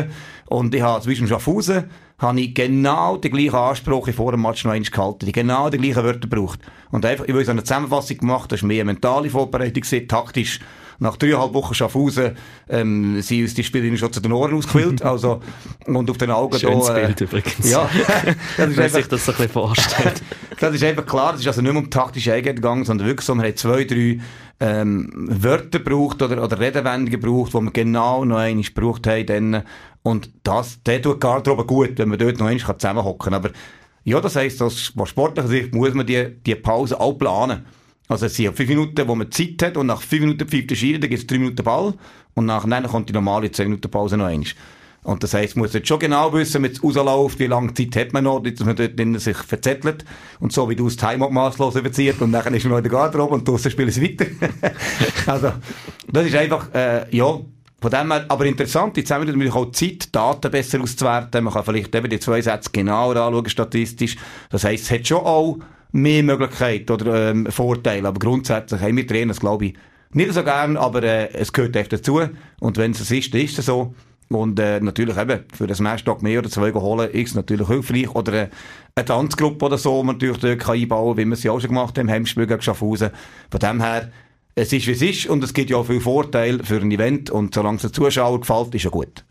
und 0.45 0.75
ich 0.75 0.81
habe 0.83 1.01
zum 1.01 1.11
Beispiel 1.11 1.27
Schaffhausen 1.27 1.85
habe 2.19 2.39
ich 2.39 2.53
genau 2.53 3.17
den 3.17 3.31
gleichen 3.31 3.55
Anspruch 3.55 4.09
vor 4.11 4.31
dem 4.31 4.43
Match 4.43 4.63
noch 4.63 4.73
eins 4.73 4.91
gehalten. 4.91 5.25
Ich 5.25 5.33
genau 5.33 5.71
die 5.71 5.79
gleichen 5.79 6.03
Wörter 6.03 6.19
gebraucht. 6.19 6.59
Und 6.91 7.03
einfach, 7.03 7.25
ich 7.25 7.33
habe 7.33 7.43
so 7.43 7.49
eine 7.49 7.63
Zusammenfassung 7.63 8.19
gemacht, 8.19 8.51
das 8.51 8.61
war 8.61 8.67
mehr 8.67 8.81
eine 8.81 8.93
mentale 8.93 9.31
Vorbereitung, 9.31 10.07
taktisch 10.07 10.59
nach 10.99 11.17
dreieinhalb 11.17 11.53
Wochen 11.53 11.73
Schaffhausen 11.73 12.37
ähm, 12.69 13.21
sind 13.21 13.41
uns 13.41 13.53
die 13.53 13.63
Spielerinnen 13.63 13.97
schon 13.97 14.13
zu 14.13 14.19
den 14.19 14.31
Ohren 14.31 14.53
ausgequillt. 14.55 15.03
Also, 15.15 15.39
und 15.85 16.09
auf 16.09 16.17
den 16.17 16.31
Augen 16.31 16.57
Schönes 16.59 16.87
da, 16.87 16.97
äh, 16.97 17.05
Bild 17.05 17.21
übrigens. 17.21 17.69
Ja, 17.69 17.89
das 18.57 18.69
ist 18.69 18.77
Wenn 18.77 18.83
einfach, 18.85 18.97
sich 18.97 19.07
das 19.07 19.25
so 19.25 19.31
ein 19.31 19.37
bisschen 19.37 19.53
vorstellt. 19.53 20.23
das 20.59 20.75
ist 20.75 20.83
einfach 20.83 21.05
klar, 21.05 21.31
das 21.33 21.41
ist 21.41 21.47
also 21.47 21.61
nicht 21.61 21.71
mehr 21.71 21.81
um 21.81 21.89
taktische 21.89 22.33
Eigenheit 22.33 22.57
gegangen, 22.57 22.85
sondern 22.85 23.07
wirklich 23.07 23.25
so, 23.25 23.35
man 23.35 23.45
hat 23.45 23.57
zwei, 23.57 23.83
drei 23.83 24.19
ähm, 24.59 25.09
Wörter 25.13 25.79
gebraucht 25.79 26.21
oder, 26.21 26.43
oder 26.43 26.59
Redewendungen 26.59 27.11
gebraucht, 27.11 27.53
die 27.53 27.61
wir 27.61 27.71
genau 27.71 28.25
noch 28.25 28.37
einmal 28.37 28.63
gebraucht 28.63 29.07
haben. 29.07 29.25
Dann. 29.25 29.63
Und 30.03 30.29
das, 30.43 30.81
der 30.83 31.01
tut 31.01 31.15
die 31.15 31.19
Garderobe 31.19 31.65
gut, 31.65 31.97
wenn 31.97 32.09
man 32.09 32.19
dort 32.19 32.39
noch 32.39 32.47
einmal 32.47 32.77
zusammenhocken 32.77 33.31
kann. 33.31 33.33
Aber 33.33 33.49
ja, 34.03 34.21
das 34.21 34.35
heisst, 34.35 34.61
aus 34.61 34.93
sportlicher 35.05 35.47
Sicht 35.47 35.73
muss 35.73 35.93
man 35.93 36.05
die, 36.05 36.29
die 36.45 36.55
Pause 36.55 36.99
auch 36.99 37.13
planen. 37.13 37.65
Also 38.07 38.27
es 38.27 38.35
sind 38.35 38.55
fünf 38.55 38.69
Minuten, 38.69 39.07
wo 39.07 39.15
man 39.15 39.31
Zeit 39.31 39.61
hat 39.63 39.77
und 39.77 39.87
nach 39.87 40.01
fünf 40.01 40.21
Minuten 40.21 40.47
pfeift 40.47 40.69
der 40.69 40.75
Schiri, 40.75 40.99
dann 40.99 41.09
gibt 41.09 41.21
es 41.21 41.27
drei 41.27 41.39
Minuten 41.39 41.63
Ball 41.63 41.93
und 42.35 42.45
nachher 42.45 42.81
kommt 42.83 43.09
die 43.09 43.13
normale 43.13 43.51
zehn 43.51 43.67
Minuten 43.67 43.89
Pause 43.89 44.17
noch 44.17 44.25
einmal. 44.25 44.47
Und 45.05 45.21
das 45.21 45.35
heisst, 45.35 45.55
man 45.55 45.65
muss 45.65 45.73
jetzt 45.73 45.87
schon 45.87 45.99
genau 45.99 46.33
wissen, 46.33 46.63
wenn 46.63 46.71
es 46.71 46.83
rausläuft, 46.83 47.37
wie 47.37 47.45
lange 47.45 47.73
Zeit 47.75 47.95
hat 47.95 48.13
man 48.13 48.23
noch, 48.23 48.39
dass 48.41 48.65
man 48.65 48.75
dort 48.75 48.97
drinnen 48.97 49.19
sich 49.19 49.37
verzettelt. 49.37 50.03
Und 50.39 50.51
so 50.51 50.67
wie 50.67 50.75
du 50.75 50.85
das 50.85 50.97
Timeout 50.97 51.29
masslos 51.29 51.75
überzieht 51.75 52.19
und 52.21 52.31
dann 52.31 52.53
ist 52.55 52.63
man 52.63 52.71
noch 52.71 52.77
in 52.77 52.83
der 52.83 52.91
Garderobe 52.91 53.35
und 53.35 53.47
draussen 53.47 53.69
spielen 53.69 53.91
sie 53.91 54.01
weiter. 54.01 54.25
also, 55.31 55.51
das 56.11 56.25
ist 56.25 56.35
einfach, 56.35 56.73
äh, 56.73 57.05
ja, 57.15 57.39
von 57.79 57.91
dem 57.91 58.11
her, 58.11 58.25
aber 58.29 58.45
interessant, 58.47 58.97
jetzt 58.97 59.11
haben 59.11 59.21
wir 59.21 59.31
natürlich 59.31 59.53
auch 59.53 59.71
Zeit, 59.71 60.15
Daten 60.15 60.49
besser 60.49 60.81
auszuwerten. 60.81 61.43
Man 61.43 61.53
kann 61.53 61.65
vielleicht 61.65 61.93
eben 61.93 62.09
die 62.09 62.19
zwei 62.19 62.41
Sätze 62.41 62.71
genauer 62.73 63.15
anschauen, 63.15 63.47
statistisch. 63.47 64.15
Das 64.49 64.63
heisst, 64.63 64.85
es 64.85 64.91
hat 64.91 65.05
schon 65.05 65.19
auch 65.19 65.59
mehr 65.95 66.23
Möglichkeiten 66.23 66.91
oder 66.91 67.31
ähm, 67.31 67.45
Vorteile, 67.47 68.07
aber 68.07 68.19
grundsätzlich 68.19 68.81
haben 68.81 68.97
wir 68.97 69.07
Trainer, 69.07 69.29
das 69.29 69.39
glaube 69.39 69.67
ich, 69.67 69.73
nicht 70.11 70.33
so 70.33 70.43
gern, 70.43 70.77
aber 70.77 71.03
äh, 71.03 71.33
es 71.33 71.51
gehört 71.51 71.75
echt 71.75 71.93
dazu. 71.93 72.21
Und 72.59 72.77
wenn 72.77 72.91
es 72.91 73.01
es 73.01 73.11
ist, 73.11 73.33
dann 73.33 73.41
ist 73.41 73.57
es 73.59 73.65
so. 73.65 73.93
Und 74.29 74.59
äh, 74.59 74.79
natürlich 74.79 75.17
eben, 75.17 75.41
für 75.53 75.67
das 75.67 75.79
Matchtag 75.79 76.21
mehr 76.21 76.39
oder 76.39 76.49
zwei 76.49 76.71
holen, 76.73 77.09
ist 77.11 77.29
es 77.29 77.35
natürlich 77.35 77.67
hilfreich. 77.67 78.13
Oder 78.13 78.33
äh, 78.33 78.49
eine 78.95 79.05
Tanzgruppe 79.05 79.65
oder 79.65 79.77
so, 79.77 80.03
man 80.03 80.15
natürlich 80.15 80.39
dort 80.39 80.59
kann 80.59 80.75
einbauen 80.75 81.15
kann, 81.15 81.23
wie 81.23 81.29
wir 81.29 81.33
es 81.33 81.43
ja 81.43 81.51
auch 81.51 81.59
schon 81.59 81.69
gemacht 81.69 81.97
haben, 81.97 82.07
im 82.07 82.13
Heimspiel 82.13 82.47
gegen 82.47 82.61
Schaffhausen. 82.61 83.11
Von 83.51 83.59
dem 83.59 83.81
her, 83.81 84.11
es 84.55 84.73
ist 84.73 84.87
wie 84.87 84.91
es 84.91 85.01
ist 85.01 85.27
und 85.27 85.43
es 85.43 85.53
gibt 85.53 85.69
ja 85.69 85.77
auch 85.77 85.85
viel 85.85 86.01
Vorteile 86.01 86.63
für 86.63 86.77
ein 86.77 86.91
Event 86.91 87.29
und 87.29 87.53
solange 87.53 87.75
es 87.75 87.83
den 87.83 87.93
Zuschauern 87.93 88.39
gefällt, 88.41 88.73
ist 88.73 88.83
ja 88.83 88.89
gut. 88.89 89.23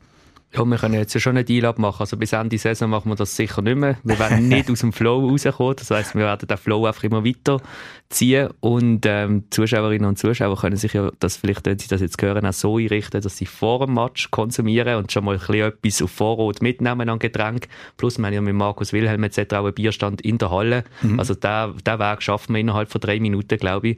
Ja, 0.55 0.65
wir 0.65 0.77
können 0.77 0.95
jetzt 0.95 1.15
ja 1.15 1.21
schon 1.21 1.37
einen 1.37 1.45
Deal 1.45 1.65
abmachen. 1.65 2.01
Also 2.01 2.17
bis 2.17 2.33
Ende 2.33 2.59
Saison 2.59 2.89
machen 2.91 3.11
wir 3.11 3.17
das 3.17 3.35
sicher 3.35 3.61
nicht 3.61 3.77
mehr. 3.77 3.97
Wir 4.05 4.19
werden 4.19 4.49
nicht 4.49 4.71
aus 4.71 4.81
dem 4.81 4.93
Flow 4.93 5.29
rauskommen. 5.29 5.75
Das 5.77 5.91
heisst, 5.91 6.15
wir 6.15 6.25
werden 6.25 6.47
den 6.47 6.57
Flow 6.57 6.87
einfach 6.87 7.03
immer 7.03 7.25
weiter 7.25 7.61
ziehen. 8.09 8.51
Und 8.61 9.05
ähm, 9.07 9.45
Zuschauerinnen 9.51 10.07
und 10.07 10.19
Zuschauer 10.19 10.57
können 10.57 10.77
sich 10.77 10.93
ja, 10.93 11.11
das 11.19 11.37
vielleicht, 11.37 11.67
wenn 11.67 11.79
sie 11.79 11.89
das 11.89 12.01
jetzt 12.01 12.23
hören, 12.23 12.47
auch 12.47 12.53
so 12.53 12.77
einrichten, 12.77 13.21
dass 13.21 13.37
sie 13.37 13.47
vor 13.47 13.85
dem 13.85 13.95
Match 13.95 14.31
konsumieren 14.31 14.97
und 14.97 15.11
schon 15.11 15.25
mal 15.25 15.35
ein 15.35 15.41
bisschen 15.41 15.67
etwas 15.67 16.03
auf 16.03 16.11
Vorrat 16.13 16.63
mitnehmen 16.63 17.09
an 17.09 17.19
Getränk. 17.19 17.67
Plus, 17.97 18.19
wir 18.19 18.27
haben 18.27 18.35
ja 18.35 18.41
mit 18.41 18.55
Markus 18.55 18.93
Wilhelm 18.93 19.25
etc. 19.25 19.55
auch 19.55 19.65
einen 19.65 19.75
Bierstand 19.75 20.21
in 20.21 20.39
der 20.39 20.51
Halle. 20.51 20.85
Mhm. 21.03 21.19
Also 21.19 21.35
der 21.35 21.75
Weg 21.75 22.23
schaffen 22.23 22.55
wir 22.55 22.61
innerhalb 22.61 22.91
von 22.91 23.01
drei 23.01 23.19
Minuten, 23.19 23.59
glaube 23.59 23.89
ich. 23.89 23.97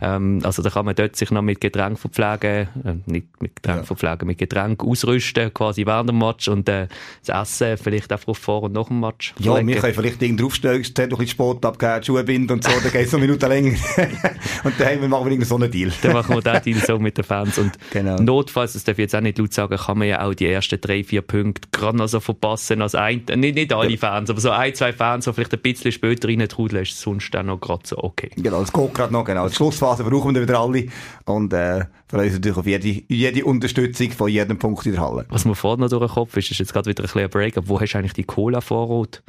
Ähm, 0.00 0.40
also 0.44 0.62
da 0.62 0.70
kann 0.70 0.84
man 0.84 0.94
dort 0.94 1.16
sich 1.16 1.30
noch 1.32 1.42
mit 1.42 1.60
Getränk 1.60 1.98
verpflegen, 1.98 2.68
äh, 2.84 2.94
nicht 3.06 3.42
mit 3.42 3.56
Getränk 3.56 3.78
ja. 3.78 3.82
verpflegen, 3.82 4.28
mit 4.28 4.38
Getränk 4.38 4.84
ausrüsten, 4.84 5.52
quasi 5.52 5.84
während 5.96 6.10
dem 6.10 6.18
Match 6.18 6.48
und 6.48 6.68
äh, 6.68 6.88
das 7.24 7.60
Essen 7.60 7.76
vielleicht 7.76 8.12
einfach 8.12 8.36
vor 8.36 8.64
und 8.64 8.72
nach 8.72 8.88
dem 8.88 9.00
Match. 9.00 9.34
Ja, 9.38 9.52
verlegen. 9.52 9.68
wir 9.68 9.76
können 9.80 9.94
vielleicht 9.94 10.22
irgendwo 10.22 10.44
draufstellen, 10.44 10.82
es 10.82 10.88
hat 10.88 10.96
noch 10.96 11.02
ein 11.02 11.08
bisschen 11.08 11.28
Sport 11.28 11.64
abgegeben, 11.64 12.04
Schuhe 12.04 12.24
binden 12.24 12.52
und 12.52 12.64
so, 12.64 12.70
dann 12.70 12.92
geht 12.92 13.06
es 13.06 13.12
noch 13.12 13.20
Minuten 13.20 13.48
länger. 13.48 13.76
und 14.64 14.74
dann 14.78 15.08
machen 15.08 15.30
wir 15.30 15.44
so 15.44 15.56
einen 15.56 15.70
Deal. 15.70 15.92
dann 16.02 16.12
machen 16.12 16.34
wir 16.34 16.42
den 16.42 16.62
Deal 16.62 16.84
so 16.86 16.98
mit 16.98 17.16
den 17.16 17.24
Fans 17.24 17.58
und 17.58 17.72
genau. 17.90 18.16
notfalls, 18.16 18.74
das 18.74 18.84
darf 18.84 18.98
ich 18.98 19.04
jetzt 19.04 19.14
auch 19.14 19.20
nicht 19.20 19.38
laut 19.38 19.52
sagen, 19.52 19.76
kann 19.76 19.98
man 19.98 20.08
ja 20.08 20.22
auch 20.22 20.34
die 20.34 20.46
ersten 20.46 20.80
drei, 20.80 21.02
vier 21.02 21.22
Punkte 21.22 21.68
gerade 21.72 21.96
noch 21.96 22.08
so 22.08 22.20
verpassen 22.20 22.82
als 22.82 22.94
ein, 22.94 23.24
nicht, 23.36 23.54
nicht 23.54 23.72
alle 23.72 23.90
ja. 23.90 23.96
Fans, 23.96 24.30
aber 24.30 24.40
so 24.40 24.50
ein, 24.50 24.74
zwei 24.74 24.92
Fans, 24.92 25.24
die 25.24 25.32
vielleicht 25.32 25.54
ein 25.54 25.60
bisschen 25.60 25.92
später 25.92 26.28
reintrudeln, 26.28 26.82
ist 26.82 27.00
sonst 27.00 27.32
dann 27.32 27.46
noch 27.46 27.60
gerade 27.60 27.82
so 27.84 27.98
okay. 27.98 28.30
Genau, 28.36 28.62
es 28.62 28.72
geht 28.72 28.94
gerade 28.94 29.12
noch, 29.12 29.24
genau. 29.24 29.48
Die 29.48 29.54
Schlussphase 29.54 30.04
brauchen 30.04 30.34
wir 30.34 30.42
wieder 30.42 30.60
alle 30.60 30.86
und 31.24 31.52
äh, 31.52 31.84
freuen 32.08 32.26
uns 32.26 32.34
natürlich 32.34 32.56
auf 32.56 32.66
jede, 32.66 33.02
jede 33.08 33.44
Unterstützung 33.44 34.10
von 34.10 34.28
jedem 34.28 34.58
Punkt 34.58 34.86
in 34.86 34.92
der 34.92 35.00
Halle. 35.00 35.26
Was 35.28 35.44
mir 35.44 35.54
vorne 35.76 35.84
noch 35.84 35.90
durch 35.90 36.10
den 36.10 36.14
Kopf 36.14 36.36
ist, 36.36 36.50
ist 36.50 36.58
jetzt 36.58 36.72
gerade 36.72 36.90
wieder 36.90 37.02
ein 37.02 37.06
bisschen 37.06 37.22
ein 37.22 37.30
Break, 37.30 37.54
wo 37.62 37.80
hast 37.80 37.92
du 37.92 37.98
eigentlich 37.98 38.14
die 38.14 38.24
Cola-Vorrat? 38.24 39.22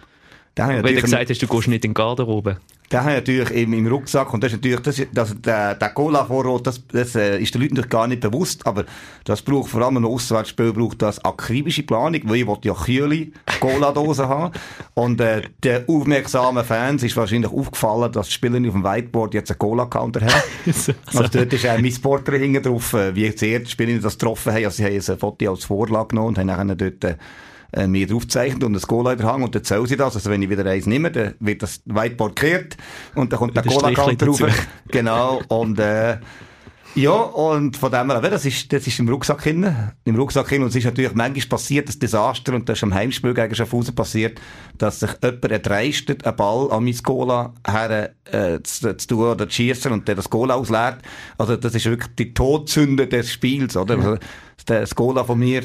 Wenn 0.84 0.96
du 0.96 1.02
gesagt 1.02 1.30
hast, 1.30 1.42
du 1.42 1.48
gehst 1.48 1.68
nicht 1.68 1.86
in 1.86 1.92
die 1.92 1.94
Garderobe. 1.94 2.58
Den 2.92 3.02
habe 3.02 3.12
ich 3.12 3.18
natürlich 3.18 3.52
im, 3.52 3.74
im 3.74 3.88
Rucksack 3.88 4.34
und 4.34 4.42
das 4.42 4.54
ist 4.54 4.58
natürlich, 4.58 4.80
das, 4.80 5.02
das, 5.12 5.42
der, 5.42 5.76
der 5.76 5.90
Cola-Vorrat, 5.90 6.68
das, 6.68 6.88
das 6.88 7.16
äh, 7.16 7.38
ist 7.38 7.54
den 7.54 7.62
Leuten 7.62 7.74
natürlich 7.74 7.90
gar 7.90 8.08
nicht 8.08 8.22
bewusst, 8.22 8.66
aber 8.66 8.86
das 9.26 9.42
braucht 9.42 9.70
vor 9.70 9.82
allem 9.82 9.98
ein 9.98 10.06
Auswärtsspiel 10.06 10.72
braucht 10.72 11.02
das 11.02 11.24
akribische 11.24 11.84
Planung, 11.84 12.22
weil 12.26 12.38
ich 12.38 12.48
ja 12.64 12.74
kühle 12.74 13.28
Cola-Dosen 13.60 14.30
haben. 14.30 14.54
Und 14.94 15.20
äh, 15.20 15.42
den 15.64 15.84
aufmerksamen 15.88 16.64
Fans 16.64 17.04
ist 17.04 17.18
wahrscheinlich 17.18 17.52
aufgefallen, 17.52 18.12
dass 18.12 18.28
die 18.28 18.34
Spieler 18.34 18.56
auf 18.56 18.74
dem 18.74 18.84
Whiteboard 18.84 19.34
jetzt 19.34 19.52
einen 19.52 19.60
Cola-Counter 19.60 20.22
haben. 20.22 20.42
also, 20.66 20.96
dort 21.24 21.54
ist 21.54 21.68
auch 21.68 21.80
mein 21.80 21.92
Sportler 21.92 22.38
hinten 22.38 22.64
drauf, 22.64 22.94
äh, 22.94 23.14
wie 23.14 23.30
sehr 23.32 23.60
die 23.60 23.70
Spieler 23.70 24.00
das 24.00 24.18
getroffen 24.18 24.54
haben, 24.54 24.64
also 24.64 24.78
sie 24.78 24.86
haben 24.86 24.96
ein 24.96 25.20
Foto 25.20 25.52
als 25.52 25.66
Vorlage 25.66 26.08
genommen 26.10 26.30
und 26.30 26.38
haben 26.38 26.48
nachher 26.48 26.76
dort 26.76 27.04
äh, 27.04 27.18
äh, 27.74 27.88
mir 27.88 28.08
draufzeichnet 28.08 28.64
und 28.64 28.76
ein 28.76 28.82
Cola 28.82 29.18
Hand 29.18 29.44
und 29.44 29.56
dann 29.56 29.64
zählen 29.64 29.86
sie 29.86 29.98
das. 29.98 30.16
Also 30.16 30.30
wenn 30.30 30.42
ich 30.42 30.50
wieder 30.50 30.66
eins 30.66 30.86
nehme, 30.86 31.12
dann 31.12 31.34
wird 31.40 31.64
das 31.64 31.82
Whiteboard 31.86 32.36
gekehrt 32.36 32.78
und 33.16 33.32
dann 33.32 33.40
kommt 33.40 33.56
der 33.56 33.64
Cola-Kant 33.64 34.22
drauf. 34.22 34.42
Genau. 34.90 35.42
Und, 35.50 35.80
äh, 35.80 36.18
ja, 36.96 37.12
und 37.12 37.78
von 37.78 37.92
dem 37.92 38.10
her, 38.10 38.22
das 38.22 38.46
ist, 38.46 38.74
das 38.74 38.88
ist 38.88 38.98
im 38.98 39.08
Rucksack 39.08 39.44
hin, 39.44 39.72
im 40.06 40.16
Rucksack 40.16 40.50
hin, 40.50 40.64
und 40.64 40.70
es 40.70 40.76
ist 40.76 40.86
natürlich 40.86 41.14
manchmal 41.14 41.48
passiert, 41.48 41.88
das 41.88 42.00
Desaster, 42.00 42.56
und 42.56 42.68
das 42.68 42.80
ist 42.80 42.84
am 42.84 42.94
Heimspiel 42.94 43.36
gegen 43.36 43.54
Schaffhausen 43.54 43.94
passiert, 43.94 44.42
dass 44.80 45.02
sich 45.02 45.12
jemand 45.22 45.46
erdreistet, 45.46 46.26
einen 46.26 46.36
Ball 46.36 46.72
an 46.72 46.86
mein 46.86 46.98
Cola 47.04 47.54
her, 47.68 48.14
äh, 48.32 48.60
zu, 48.64 48.98
zu 48.98 49.08
tun 49.08 49.20
oder 49.26 49.48
zu 49.48 49.56
schießen 49.56 49.92
und 49.92 50.08
der 50.08 50.16
das 50.16 50.28
Cola 50.28 50.56
ausleert. 50.56 50.98
Also, 51.38 51.56
das 51.56 51.76
ist 51.76 51.86
wirklich 51.86 52.16
die 52.16 52.34
Todsünde 52.34 53.06
des 53.06 53.32
Spiels, 53.32 53.78
oder? 53.78 53.98
Also, 53.98 54.18
das 54.66 54.96
Cola 54.96 55.24
von 55.24 55.38
mir 55.38 55.62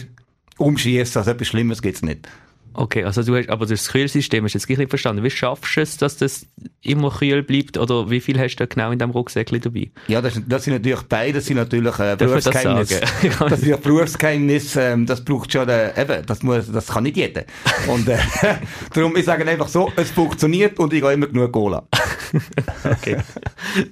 umschießen, 0.58 1.18
also 1.18 1.30
etwas 1.30 1.48
Schlimmes 1.48 1.82
gibt's 1.82 2.02
nicht. 2.02 2.28
Okay, 2.74 3.04
also 3.04 3.22
du 3.22 3.36
hast, 3.36 3.48
aber 3.48 3.66
das 3.66 3.88
Kühlsystem 3.88 4.44
hast 4.44 4.54
du 4.54 4.58
jetzt 4.58 4.68
nicht 4.68 4.88
verstanden. 4.88 5.22
Wie 5.22 5.30
schaffst 5.30 5.76
du 5.76 5.80
es, 5.80 5.96
dass 5.96 6.16
das 6.16 6.46
immer 6.82 7.10
kühl 7.10 7.42
bleibt? 7.42 7.76
Oder 7.76 8.10
wie 8.10 8.20
viel 8.20 8.38
hast 8.38 8.56
du 8.56 8.66
genau 8.66 8.90
in 8.90 8.98
deinem 8.98 9.10
Rucksäckchen 9.10 9.60
dabei? 9.60 9.90
Ja, 10.08 10.20
das, 10.22 10.40
das 10.46 10.64
sind 10.64 10.74
natürlich 10.74 11.02
beide, 11.02 11.34
das 11.34 11.46
sind 11.46 11.56
natürlich 11.56 11.98
äh, 11.98 12.16
Berufsgeheimnis. 12.16 12.88
Das, 12.88 13.38
das 13.38 13.60
ist 13.60 13.68
ja 13.68 13.76
Berufsgeheimnis, 13.76 14.76
ähm, 14.76 15.06
das 15.06 15.24
braucht 15.24 15.52
schon, 15.52 15.68
äh, 15.68 16.00
eben, 16.00 16.24
das 16.24 16.42
muss, 16.42 16.70
das 16.72 16.86
kann 16.86 17.04
nicht 17.04 17.16
jeder. 17.16 17.44
Und, 17.88 18.08
äh, 18.08 18.18
darum, 18.94 19.16
ich 19.16 19.24
sage 19.24 19.46
einfach 19.46 19.68
so, 19.68 19.92
es 19.96 20.10
funktioniert 20.10 20.78
und 20.78 20.92
ich 20.92 21.02
habe 21.02 21.12
immer 21.12 21.26
genug 21.26 21.52
Cola. 21.52 21.86
okay. 22.84 23.18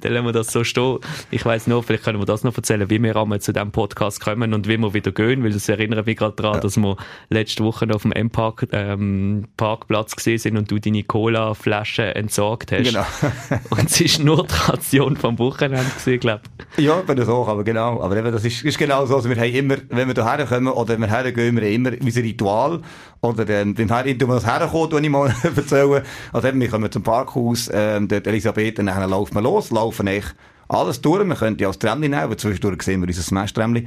Dann 0.01 0.13
lassen 0.13 0.27
wir 0.27 0.33
das 0.33 0.53
so 0.53 0.65
stehen. 0.65 0.99
Ich 1.31 1.45
weiss 1.45 1.67
noch, 1.67 1.85
vielleicht 1.85 2.05
können 2.05 2.19
wir 2.19 2.27
das 2.27 2.45
noch 2.45 2.57
erzählen, 2.57 2.89
wie 2.89 3.03
wir 3.03 3.17
einmal 3.17 3.41
zu 3.41 3.53
diesem 3.53 3.73
Podcast 3.73 4.21
kommen 4.21 4.55
und 4.55 4.69
wie 4.69 4.79
wir 4.79 4.95
wieder 4.95 5.13
gehen, 5.13 5.45
weil 5.45 5.53
das 5.53 5.69
erinnert 5.69 6.07
mich 6.07 6.17
gerade 6.17 6.37
daran, 6.37 6.55
ja. 6.55 6.61
dass 6.61 6.77
wir 6.77 6.97
letzte 7.29 7.65
Woche 7.65 7.87
noch 7.87 7.97
auf 7.97 8.03
dem 8.03 8.13
M-Park 8.13 8.70
ähm, 8.73 9.45
Parkplatz 9.57 10.17
gesehen 10.17 10.39
sind 10.39 10.57
und 10.57 10.71
du 10.71 10.79
deine 10.79 11.03
Cola-Flasche 11.03 12.15
entsorgt 12.15 12.73
hast. 12.73 12.85
Genau. 12.85 13.05
und 13.71 13.91
es 13.91 14.01
ist 14.01 14.19
nur 14.23 14.47
die 14.47 14.55
Ration 14.71 15.17
vom 15.17 15.39
Wochenende 15.39 15.85
gewesen, 15.99 16.21
glaube 16.21 16.43
Ja, 16.77 17.03
wenn 17.07 17.17
das 17.17 17.29
auch, 17.29 17.49
aber 17.49 17.65
genau. 17.65 18.01
Aber 18.03 18.17
eben, 18.17 18.33
das 18.33 18.45
ist, 18.45 18.65
ist 18.65 18.79
genau 18.79 19.07
so. 19.07 19.17
Also 19.17 19.29
wir 19.29 19.37
haben 19.37 19.55
immer, 19.55 19.77
wenn 19.89 20.09
wir 20.09 20.15
hierher 20.15 20.47
kommen 20.47 20.69
oder 20.69 20.95
wenn 20.95 21.01
wir 21.01 21.09
hergehen, 21.09 21.57
wir 21.57 21.63
haben 21.63 21.75
immer 21.75 21.93
unser 22.01 22.23
Ritual. 22.23 22.81
Oder 23.21 23.49
ähm, 23.49 23.75
beim 23.75 23.89
Herren, 23.89 24.19
du 24.19 24.27
musst 24.27 24.47
herkommen, 24.47 24.93
wenn 24.93 25.05
ich 25.05 25.11
mal 25.11 25.35
erzählen. 25.57 26.03
Also 26.33 26.49
eben, 26.49 26.61
wir 26.61 26.69
kommen 26.69 26.91
zum 26.91 27.03
Parkhaus, 27.03 27.71
ähm, 27.73 28.09
dort 28.09 28.27
Elisabeth, 28.27 28.79
und 28.79 28.87
dann 28.87 29.11
laufen 29.11 29.35
wir 29.35 29.43
los, 29.43 29.71
laufen 29.71 30.07
echt 30.07 30.35
alles 30.69 31.01
durch. 31.01 31.27
Wir 31.27 31.35
können 31.35 31.59
ja 31.59 31.69
als 31.69 31.79
Trämmli 31.79 32.09
nehmen, 32.09 32.23
aber 32.23 32.39
zwischendurch 32.39 32.83
sehen 32.83 33.01
wir 33.01 33.09
unser 33.09 33.23
Smash-Trämmli. 33.23 33.87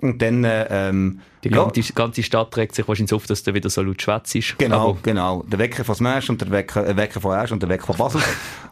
Und 0.00 0.20
dann, 0.20 0.44
äh, 0.44 0.66
ähm, 0.70 1.20
Die 1.44 1.48
ja, 1.50 1.56
ganze, 1.62 1.92
ganze 1.92 2.22
Stadt 2.22 2.56
regt 2.56 2.74
sich 2.74 2.86
wahrscheinlich 2.88 3.12
auf, 3.12 3.26
dass 3.26 3.42
du 3.42 3.54
wieder 3.54 3.70
so 3.70 3.82
laut 3.82 4.00
schwätzt 4.02 4.34
ist. 4.34 4.58
Genau, 4.58 4.90
Aber 4.90 4.98
genau. 5.02 5.44
Der 5.48 5.58
Wecker 5.58 5.84
von 5.84 5.94
Smash 5.94 6.30
und 6.30 6.40
der 6.40 6.50
Wecker, 6.50 6.86
äh, 6.88 6.96
Wecker 6.96 7.20
von 7.20 7.32
Asch 7.36 7.52
und 7.52 7.62
der 7.62 7.68
Wecker 7.68 7.86
von 7.86 7.96
Basel. 7.96 8.20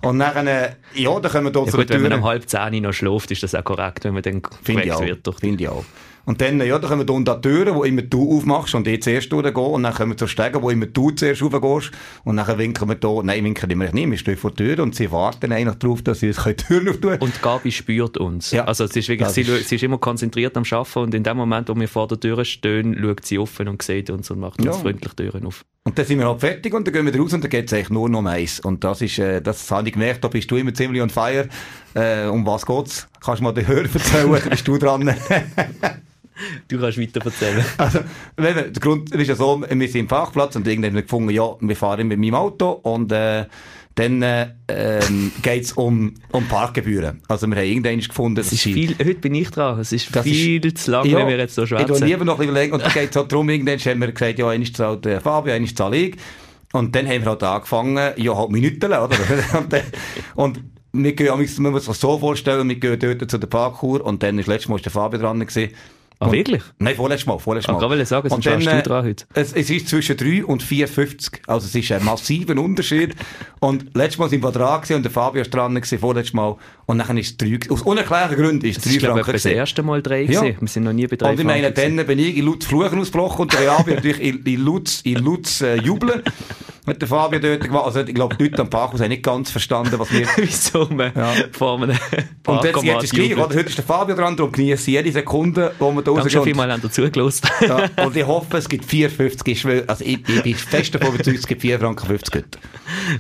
und 0.03 0.19
dann, 0.19 0.47
äh, 0.47 0.71
ja, 0.95 1.21
dann 1.21 1.31
kommen 1.31 1.47
wir 1.47 1.53
dort 1.53 1.67
ja 1.67 1.73
zu 1.73 1.79
gut, 1.79 1.91
der 1.91 1.97
wenn 1.97 2.03
man 2.03 2.11
Tür. 2.13 2.19
um 2.19 2.25
halb 2.25 2.49
zehn 2.49 2.83
noch 2.83 2.93
schläft, 2.93 3.31
ist 3.31 3.43
das 3.43 3.55
auch 3.55 3.65
korrekt, 3.65 4.05
wenn 4.05 4.15
man 4.15 4.23
dann 4.23 4.43
geweckt 4.43 5.01
wird. 5.01 5.27
Durch 5.27 5.39
Finde 5.39 5.65
ich 5.65 5.69
auch. 5.69 5.85
Und 6.25 6.41
dann, 6.41 6.61
ja, 6.61 6.79
dann 6.79 6.89
kommen 6.91 7.09
wir 7.09 7.15
an 7.15 7.25
die 7.25 7.49
Türen, 7.49 7.75
wo 7.75 7.85
immer 7.85 8.03
du 8.03 8.37
aufmachst 8.37 8.75
und 8.75 8.87
ich 8.87 9.03
zuerst 9.03 9.33
durchgehen. 9.33 9.55
Und 9.57 9.83
dann 9.83 9.95
kommen 9.95 10.13
wir 10.13 10.17
zur 10.17 10.29
Stege, 10.29 10.61
wo 10.63 10.71
immer 10.71 10.87
du 10.87 11.11
zuerst 11.11 11.43
raufgehst. 11.43 11.93
Und 12.25 12.37
dann 12.37 12.59
winken 12.59 12.89
wir 12.89 12.95
da, 12.95 13.21
nein, 13.23 13.45
winken 13.45 13.69
wir 13.81 13.93
nicht, 13.93 14.11
wir 14.11 14.19
stehen 14.19 14.37
vor 14.37 14.51
der 14.53 14.77
Tür 14.77 14.83
und 14.85 14.95
sie 14.95 15.11
warten 15.11 15.53
eigentlich 15.53 15.77
darauf, 15.79 16.03
dass 16.03 16.21
sie 16.21 16.29
uns 16.29 16.43
die 16.45 16.55
Türen 16.55 17.01
können. 17.01 17.19
Und 17.21 17.41
Gabi 17.43 17.73
spürt 17.73 18.17
uns. 18.19 18.51
Ja. 18.51 18.65
Also 18.65 18.85
es 18.85 18.95
ist 18.97 19.09
wirklich, 19.09 19.29
sie, 19.31 19.43
ist- 19.43 19.69
sie 19.69 19.77
ist 19.77 19.83
immer 19.83 19.99
konzentriert 19.99 20.57
am 20.57 20.65
Arbeiten 20.71 20.99
und 21.01 21.15
in 21.15 21.23
dem 21.23 21.37
Moment, 21.37 21.69
wo 21.69 21.75
wir 21.77 21.89
vor 21.89 22.07
der 22.09 22.21
Tür 22.21 22.45
stehen, 22.45 22.97
schaut 23.01 23.25
sie 23.25 23.39
offen 23.39 23.69
und 23.69 23.83
sieht 23.83 24.11
uns 24.11 24.31
und 24.31 24.41
macht 24.41 24.59
uns 24.59 24.67
Ja. 24.67 24.73
freundlich 24.73 25.13
Türen 25.15 25.47
auf. 25.47 25.65
Und 25.85 25.99
dann 25.99 26.05
sind 26.05 26.19
wir 26.19 26.29
halt 26.29 26.41
fertig 26.41 26.75
und 26.75 26.87
dann 26.87 26.93
gehen 26.93 27.07
wir 27.07 27.19
raus 27.19 27.33
und 27.33 27.43
dann 27.43 27.51
geht 27.51 27.67
es 27.67 27.73
eigentlich 27.73 27.89
nur 27.89 28.09
noch 28.09 28.25
eins. 28.27 28.61
Und 28.61 28.85
das 28.85 29.01
ist, 29.01 29.19
äh, 29.19 29.41
das 29.41 29.71
habe 29.71 29.89
ich 29.89 29.95
gemerkt, 29.95 30.23
da 30.23 30.29
bist 30.29 30.51
du 30.51 30.57
immer 30.57 30.75
ziemlich 30.75 31.01
on 31.01 31.09
fire. 31.09 31.49
Äh, 31.95 32.27
um 32.27 32.47
was 32.47 32.67
geht's? 32.67 33.09
Kannst 33.25 33.41
du 33.41 33.45
mal 33.45 33.53
den 33.53 33.67
Hörer 33.67 33.89
erzählen? 33.95 34.31
da 34.31 34.51
bist 34.51 34.69
du 34.69 34.79
dran. 34.79 35.15
Du 36.69 36.81
kannst 36.81 36.99
weiter 36.99 37.25
erzählen. 37.25 37.65
Also, 37.77 38.01
wenn 38.37 38.57
wir, 38.57 38.63
der 38.71 38.81
Grund 38.81 39.15
ist 39.15 39.29
ja 39.29 39.35
so, 39.35 39.61
wir 39.61 39.89
sind 39.89 40.01
im 40.01 40.09
Parkplatz 40.09 40.57
und 40.57 40.67
irgendwann 40.67 40.91
haben 40.91 40.97
wir 40.97 41.03
gefunden, 41.03 41.31
ja, 41.31 41.55
wir 41.61 41.77
fahren 41.77 42.09
mit 42.09 42.19
meinem 42.19 42.35
Auto 42.35 42.71
und 42.71 43.13
äh, 43.13 43.45
dann 43.97 44.23
äh, 44.23 44.49
ähm, 44.69 45.33
geht 45.43 45.65
es 45.65 45.73
um, 45.73 46.15
um 46.33 46.45
Parkgebühren. 46.47 47.21
Also 47.29 47.47
wir 47.49 47.57
haben 47.57 47.65
irgendwann 47.67 47.99
gefunden, 48.01 48.41
Es 48.41 48.53
ist 48.53 48.63
viel, 48.63 48.97
heute 48.99 49.15
bin 49.17 49.35
ich 49.35 49.51
dran, 49.51 49.79
es 49.81 49.93
ist 49.93 50.15
Das 50.15 50.25
viel 50.25 50.73
zu 50.75 50.91
lang, 50.91 51.07
Ja, 51.07 51.19
wenn 51.19 51.29
wir 51.29 51.37
jetzt 51.39 51.55
so 51.55 51.63
Ich 51.65 51.69
schwätzen. 51.71 52.07
lieber 52.07 52.25
noch 52.25 52.35
ein 52.35 52.39
bisschen 52.39 52.51
überlegen. 52.53 52.73
Und 52.75 52.83
dann 52.85 52.93
geht 52.93 53.11
es 53.11 53.17
halt 53.17 53.33
darum, 53.33 53.49
irgendwann 53.49 53.79
haben 53.79 54.01
wir 54.01 54.13
gesagt, 54.13 54.39
ja, 54.39 54.49
einmal 54.49 54.73
zahlt 54.73 55.07
äh, 55.07 55.21
Fabio, 55.21 55.53
einmal 55.55 55.75
zahle 55.75 55.97
ich. 55.97 56.17
Und 56.73 56.95
dann 56.95 57.07
haben 57.09 57.23
wir 57.23 57.31
halt 57.31 57.43
angefangen, 57.43 58.13
ja, 58.17 58.37
halt 58.37 58.51
Minuten, 58.51 58.87
oder? 58.87 59.09
und, 59.59 59.73
dann- 59.73 59.83
und 60.37 60.61
wir 60.93 61.13
gehen, 61.15 61.29
man 61.29 61.73
muss 61.73 61.83
sich 61.85 61.89
das 61.89 62.01
so 62.01 62.19
vorstellen, 62.19 62.69
wir 62.69 62.77
gehen 62.77 62.99
dort 62.99 63.31
zu 63.31 63.39
der 63.39 63.47
Parkour 63.49 64.05
und 64.05 64.23
dann 64.23 64.39
ist 64.39 64.47
letztes 64.47 64.69
Mal 64.69 64.77
ist 64.77 64.85
der 64.85 64.93
Fabio 64.93 65.21
dran 65.21 65.41
gewesen. 65.41 65.73
Ah, 66.23 66.31
wirklich? 66.31 66.63
Nein, 66.79 66.95
vorletztes 66.97 67.27
Mal, 67.27 67.39
vorletztes 67.39 67.71
Ah, 67.71 67.73
Mal. 67.73 67.79
gerade 67.79 67.91
wollte 67.93 68.05
sagen, 68.07 68.29
Und 68.31 68.45
dann, 68.45 68.61
du 68.61 68.71
äh, 68.71 68.83
dran 68.83 69.05
heute. 69.07 69.25
Es, 69.33 69.55
es 69.55 69.71
ist 69.71 69.89
zwischen 69.89 70.19
3 70.19 70.45
und 70.45 70.63
4,50. 70.63 71.39
Also 71.47 71.67
es 71.67 71.75
ist 71.75 71.91
ein 71.93 72.05
massiver 72.05 72.61
Unterschied. 72.61 73.17
Und 73.59 73.87
letztes 73.97 74.19
Mal 74.19 74.29
sind 74.29 74.43
wir 74.45 74.53
dran 74.53 74.83
gewesen 74.83 74.97
und 74.97 75.03
der 75.03 75.11
Fabio 75.13 75.41
ist 75.41 75.53
dran 75.55 75.75
gewesen, 75.75 75.99
vorletztes 75.99 76.35
Mal. 76.35 76.57
Und 76.85 76.99
dann 76.99 77.17
ist 77.17 77.31
es 77.31 77.37
3, 77.39 77.71
aus 77.73 77.81
unerklärlichen 77.83 78.37
Gründen 78.37 78.67
ist 78.67 78.77
es 78.77 78.83
Das 78.85 78.93
ist, 78.93 79.03
3 79.03 79.07
glaube 79.07 79.21
ich, 79.21 79.25
Franken 79.25 79.33
das 79.33 79.43
gewesen. 79.45 79.57
erste 79.59 79.83
Mal 79.83 80.03
drei 80.03 80.23
Ja. 80.25 80.41
gewesen. 80.43 80.57
Wir 80.61 80.69
sind 80.69 80.83
noch 80.85 80.93
nie 80.93 81.07
bei 81.07 81.17
drei 81.17 81.31
Und 81.31 81.41
ich 81.41 81.47
meine, 81.47 81.73
dann 81.73 81.97
bin 82.07 82.19
ich 82.19 82.37
in 82.37 82.45
laut 82.45 82.65
Fluchen 82.65 82.99
ausgebrochen 83.01 83.41
und 83.43 83.53
der 83.55 83.61
Fabio 83.61 83.95
natürlich 83.95 84.21
in, 84.21 84.43
in 84.45 84.65
laut, 84.65 85.01
in 85.05 85.25
laut 85.25 85.61
äh, 85.63 85.77
Jubeln. 85.81 86.23
Hat 86.91 87.01
der 87.01 87.09
Fabio 87.09 87.39
dort 87.41 87.61
gemacht. 87.63 87.85
Also 87.87 88.01
ich 88.01 88.15
glaube, 88.15 88.37
die 88.37 88.45
Leute 88.45 88.63
am 88.63 88.71
Parkhaus 88.71 89.01
haben 89.01 89.09
nicht 89.09 89.23
ganz 89.23 89.51
verstanden, 89.51 89.99
was 89.99 90.13
wir... 90.13 90.27
Wieso 90.37 90.87
man 90.91 91.13
Ja. 91.15 91.33
vor 91.53 91.77
einem 91.83 91.97
Und 92.47 92.65
jetzt, 92.65 92.83
jetzt 92.83 92.97
ist 93.05 93.05
es 93.05 93.11
gleich, 93.13 93.33
oder? 93.37 93.45
Heute 93.49 93.61
ist 93.69 93.79
der 93.79 93.85
Fabio 93.85 94.15
dran, 94.17 94.37
darum 94.37 94.53
genieße 94.53 94.91
jede 94.91 95.11
Sekunde, 95.13 95.73
wo 95.79 95.91
wir 95.93 96.03
da 96.03 96.13
Danke 96.13 96.29
schon 96.31 96.39
rausgehen. 96.41 96.45
vielmals, 96.57 96.73
habt 96.75 96.85
ihr 96.85 96.91
zugelassen. 96.91 97.49
Ja, 97.97 98.05
und 98.05 98.17
ich 98.17 98.27
hoffe, 98.27 98.57
es 98.59 98.69
gibt 98.69 98.85
4,50. 98.85 99.49
Ich 99.49 99.61
schwöre- 99.63 99.85
Also 99.89 100.05
ich, 100.05 100.29
ich 100.29 100.43
bin 100.43 100.55
fest 100.55 100.95
davon 100.95 101.15
überzeugt, 101.15 101.39
es 101.39 101.47
gibt 101.47 101.63
4,50 101.63 101.79
Franken. 101.79 102.45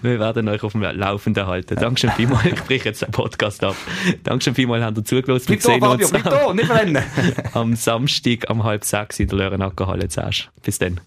Wir 0.02 0.18
werden 0.18 0.48
euch 0.48 0.62
auf 0.62 0.72
dem 0.72 0.82
Laufenden 0.82 1.46
halten. 1.46 1.76
Dankeschön 1.76 2.10
vielmals. 2.10 2.46
Ich 2.46 2.54
breche 2.64 2.88
jetzt 2.88 3.02
den 3.02 3.10
Podcast 3.10 3.62
ab. 3.64 3.76
Dankeschön 4.24 4.54
vielmals, 4.54 4.84
habt 4.84 4.98
ihr 4.98 5.04
zugelassen. 5.04 5.46
Bleib 5.46 5.60
da, 5.80 5.86
Fabio, 5.88 6.08
bleib 6.08 6.24
da, 6.24 6.52
nicht 6.54 6.70
rennen. 6.70 7.02
am 7.54 7.76
Samstag 7.76 8.46
um 8.50 8.64
halb 8.64 8.84
sechs 8.84 9.20
in 9.20 9.28
der 9.28 9.38
Lörenacker 9.38 9.86
Halle 9.86 10.08
10. 10.08 10.24
Bis 10.62 10.78
dann. 10.78 11.00